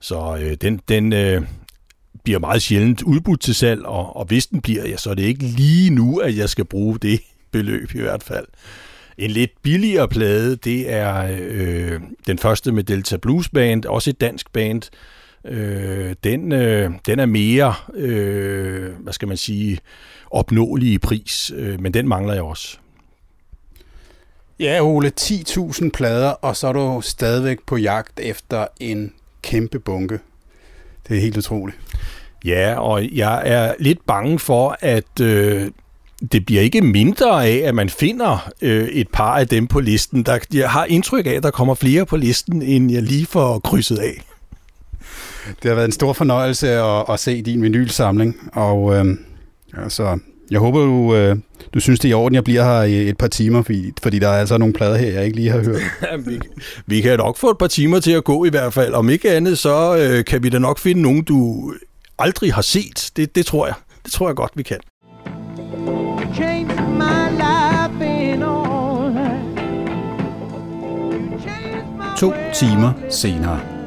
Så 0.00 0.38
øh, 0.42 0.54
den, 0.54 0.80
den 0.88 1.12
øh, 1.12 1.42
bliver 2.28 2.40
meget 2.40 2.62
sjældent 2.62 3.02
udbudt 3.02 3.40
til 3.40 3.54
salg, 3.54 3.86
og, 3.86 4.16
og 4.16 4.24
hvis 4.24 4.46
den 4.46 4.60
bliver, 4.60 4.88
ja, 4.88 4.96
så 4.96 5.10
er 5.10 5.14
det 5.14 5.22
ikke 5.22 5.44
lige 5.44 5.90
nu, 5.90 6.18
at 6.18 6.36
jeg 6.36 6.48
skal 6.48 6.64
bruge 6.64 6.98
det 6.98 7.20
beløb 7.52 7.94
i 7.94 8.00
hvert 8.00 8.22
fald. 8.22 8.46
En 9.18 9.30
lidt 9.30 9.50
billigere 9.62 10.08
plade, 10.08 10.56
det 10.56 10.92
er 10.92 11.38
øh, 11.40 12.00
den 12.26 12.38
første 12.38 12.72
med 12.72 12.84
Delta 12.84 13.16
Blues 13.16 13.48
Band, 13.48 13.84
også 13.84 14.10
et 14.10 14.20
dansk 14.20 14.52
band, 14.52 14.82
øh, 15.44 16.14
den, 16.24 16.52
øh, 16.52 16.90
den 17.06 17.18
er 17.18 17.26
mere, 17.26 17.74
øh, 17.94 18.92
hvad 18.98 19.12
skal 19.12 19.28
man 19.28 19.36
sige, 19.36 19.78
opnåelig 20.30 20.92
i 20.92 20.98
pris, 20.98 21.52
øh, 21.56 21.80
men 21.80 21.94
den 21.94 22.08
mangler 22.08 22.34
jeg 22.34 22.42
også. 22.42 22.78
Ja, 24.60 24.80
Ole, 24.82 25.12
10.000 25.20 25.90
plader, 25.90 26.30
og 26.30 26.56
så 26.56 26.68
er 26.68 26.72
du 26.72 27.00
stadigvæk 27.02 27.58
på 27.66 27.76
jagt 27.76 28.20
efter 28.20 28.66
en 28.80 29.12
kæmpe 29.42 29.78
bunke. 29.78 30.18
Det 31.08 31.16
er 31.16 31.20
helt 31.20 31.36
utroligt. 31.36 31.78
Ja, 32.44 32.74
og 32.78 33.08
jeg 33.12 33.42
er 33.44 33.74
lidt 33.78 33.98
bange 34.06 34.38
for, 34.38 34.76
at 34.80 35.20
øh, 35.20 35.70
det 36.32 36.46
bliver 36.46 36.62
ikke 36.62 36.80
mindre 36.80 37.46
af, 37.46 37.62
at 37.64 37.74
man 37.74 37.88
finder 37.88 38.50
øh, 38.62 38.88
et 38.88 39.08
par 39.12 39.38
af 39.38 39.48
dem 39.48 39.66
på 39.66 39.80
listen. 39.80 40.22
Der, 40.22 40.38
jeg 40.52 40.70
har 40.70 40.84
indtryk 40.84 41.26
af, 41.26 41.30
at 41.30 41.42
der 41.42 41.50
kommer 41.50 41.74
flere 41.74 42.06
på 42.06 42.16
listen, 42.16 42.62
end 42.62 42.92
jeg 42.92 43.02
lige 43.02 43.26
får 43.26 43.58
krydset 43.58 43.98
af. 43.98 44.22
Det 45.62 45.68
har 45.68 45.74
været 45.74 45.86
en 45.86 45.92
stor 45.92 46.12
fornøjelse 46.12 46.68
at, 46.68 47.04
at 47.08 47.20
se 47.20 47.42
din 47.42 47.62
vinylsamling, 47.62 48.36
og 48.52 48.96
øh, 48.96 49.04
altså, 49.82 50.18
jeg 50.50 50.60
håber, 50.60 50.80
du, 50.80 51.14
øh, 51.14 51.36
du 51.74 51.80
synes, 51.80 52.00
det 52.00 52.08
er 52.08 52.10
i 52.10 52.14
orden, 52.14 52.34
jeg 52.34 52.44
bliver 52.44 52.64
her 52.64 52.82
i 52.82 53.08
et 53.08 53.18
par 53.18 53.26
timer, 53.26 53.62
fordi, 53.62 53.92
fordi 54.02 54.18
der 54.18 54.28
er 54.28 54.40
altså 54.40 54.58
nogle 54.58 54.74
plader 54.74 54.96
her, 54.96 55.08
jeg 55.08 55.24
ikke 55.24 55.36
lige 55.36 55.50
har 55.50 55.58
hørt. 55.58 55.80
vi, 56.26 56.40
vi 56.86 57.00
kan 57.00 57.18
nok 57.18 57.36
få 57.36 57.50
et 57.50 57.58
par 57.58 57.66
timer 57.66 58.00
til 58.00 58.12
at 58.12 58.24
gå 58.24 58.44
i 58.44 58.48
hvert 58.48 58.72
fald. 58.72 58.94
Om 58.94 59.10
ikke 59.10 59.30
andet, 59.30 59.58
så 59.58 59.96
øh, 59.96 60.24
kan 60.24 60.42
vi 60.42 60.48
da 60.48 60.58
nok 60.58 60.78
finde 60.78 61.02
nogen, 61.02 61.24
du 61.24 61.72
aldrig 62.18 62.54
har 62.54 62.62
set. 62.62 63.10
Det, 63.16 63.34
det 63.34 63.46
tror 63.46 63.66
jeg. 63.66 63.74
Det 64.04 64.12
tror 64.12 64.28
jeg 64.28 64.36
godt, 64.36 64.52
vi 64.54 64.62
kan. 64.62 64.80
To 72.18 72.32
timer 72.54 72.92
senere. 73.10 73.77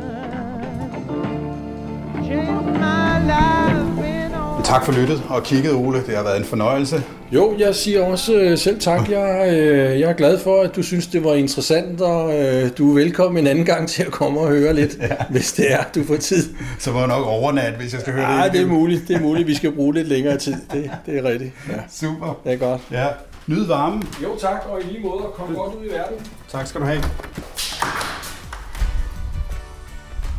Tak 4.72 4.86
for 4.86 4.92
lyttet 4.92 5.24
og 5.30 5.44
kigget, 5.44 5.74
Ole. 5.74 6.06
Det 6.06 6.16
har 6.16 6.24
været 6.24 6.38
en 6.38 6.46
fornøjelse. 6.46 7.04
Jo, 7.32 7.56
jeg 7.60 7.76
siger 7.76 8.06
også 8.06 8.34
øh, 8.34 8.58
selv 8.58 8.80
tak. 8.80 9.10
Jeg, 9.10 9.50
øh, 9.54 10.00
jeg 10.00 10.10
er 10.10 10.14
glad 10.14 10.40
for, 10.40 10.62
at 10.62 10.76
du 10.76 10.84
synes, 10.84 11.08
det 11.08 11.24
var 11.24 11.34
interessant, 11.34 12.02
og 12.02 12.40
øh, 12.40 12.70
du 12.78 12.90
er 12.90 12.94
velkommen 12.94 13.44
en 13.44 13.48
anden 13.48 13.66
gang 13.66 13.90
til 13.90 14.04
at 14.04 14.12
komme 14.12 14.40
og 14.40 14.48
høre 14.48 14.74
lidt, 14.74 14.98
ja. 15.02 15.16
hvis 15.30 15.54
det 15.54 15.74
er, 15.74 15.84
du 15.96 16.04
får 16.04 16.16
tid. 16.16 16.54
Så 16.80 16.92
må 16.92 17.00
jeg 17.00 17.08
nok 17.08 17.26
overnat, 17.26 17.74
hvis 17.74 17.94
jeg 17.94 18.02
skal 18.02 18.14
høre 18.14 18.32
ja, 18.32 18.44
det. 18.44 18.54
det 18.54 18.62
er 18.62 18.66
muligt. 18.66 19.08
Det 19.08 19.16
er 19.16 19.22
muligt, 19.22 19.48
vi 19.48 19.56
skal 19.56 19.72
bruge 19.72 19.94
lidt 19.94 20.08
længere 20.08 20.38
tid. 20.38 20.56
Det, 20.74 20.92
det 21.06 21.18
er 21.18 21.24
rigtigt. 21.24 21.54
Ja. 21.70 21.74
Super. 21.92 22.40
Det 22.44 22.54
er 22.54 22.58
godt. 22.58 22.82
Ja. 22.92 23.08
Nyd 23.48 23.66
varmen. 23.66 24.04
Jo, 24.24 24.30
tak, 24.42 24.64
og 24.70 24.80
i 24.82 24.94
lige 24.94 25.04
måde, 25.04 25.24
kom 25.36 25.56
godt 25.56 25.74
ud 25.76 25.86
i 25.86 25.92
verden. 25.92 26.16
Tak 26.52 26.68
skal 26.68 26.82
du 26.82 26.86
have. 26.86 27.04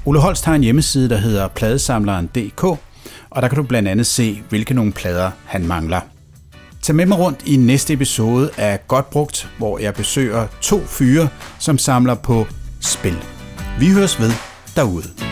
Ole 0.07 0.21
Holst 0.21 0.45
har 0.45 0.55
en 0.55 0.63
hjemmeside, 0.63 1.09
der 1.09 1.17
hedder 1.17 1.49
pladesamleren.dk, 1.49 2.79
og 3.37 3.43
der 3.43 3.49
kan 3.49 3.57
du 3.57 3.63
blandt 3.63 3.89
andet 3.89 4.07
se, 4.07 4.43
hvilke 4.49 4.75
nogle 4.75 4.93
plader 4.93 5.31
han 5.47 5.67
mangler. 5.67 6.01
Tag 6.83 6.97
med 6.97 7.07
mig 7.07 7.19
rundt 7.19 7.43
i 7.47 7.57
næste 7.57 7.93
episode 7.93 8.51
af 8.57 8.87
Godt 8.89 9.11
Brugt, 9.11 9.51
hvor 9.59 9.79
jeg 9.79 9.95
besøger 9.95 10.47
to 10.61 10.81
fyre, 10.81 11.29
som 11.59 11.79
samler 11.79 12.15
på 12.15 12.47
spil. 12.81 13.17
Vi 13.79 13.91
høres 13.91 14.21
ved 14.21 14.33
derude. 14.77 15.32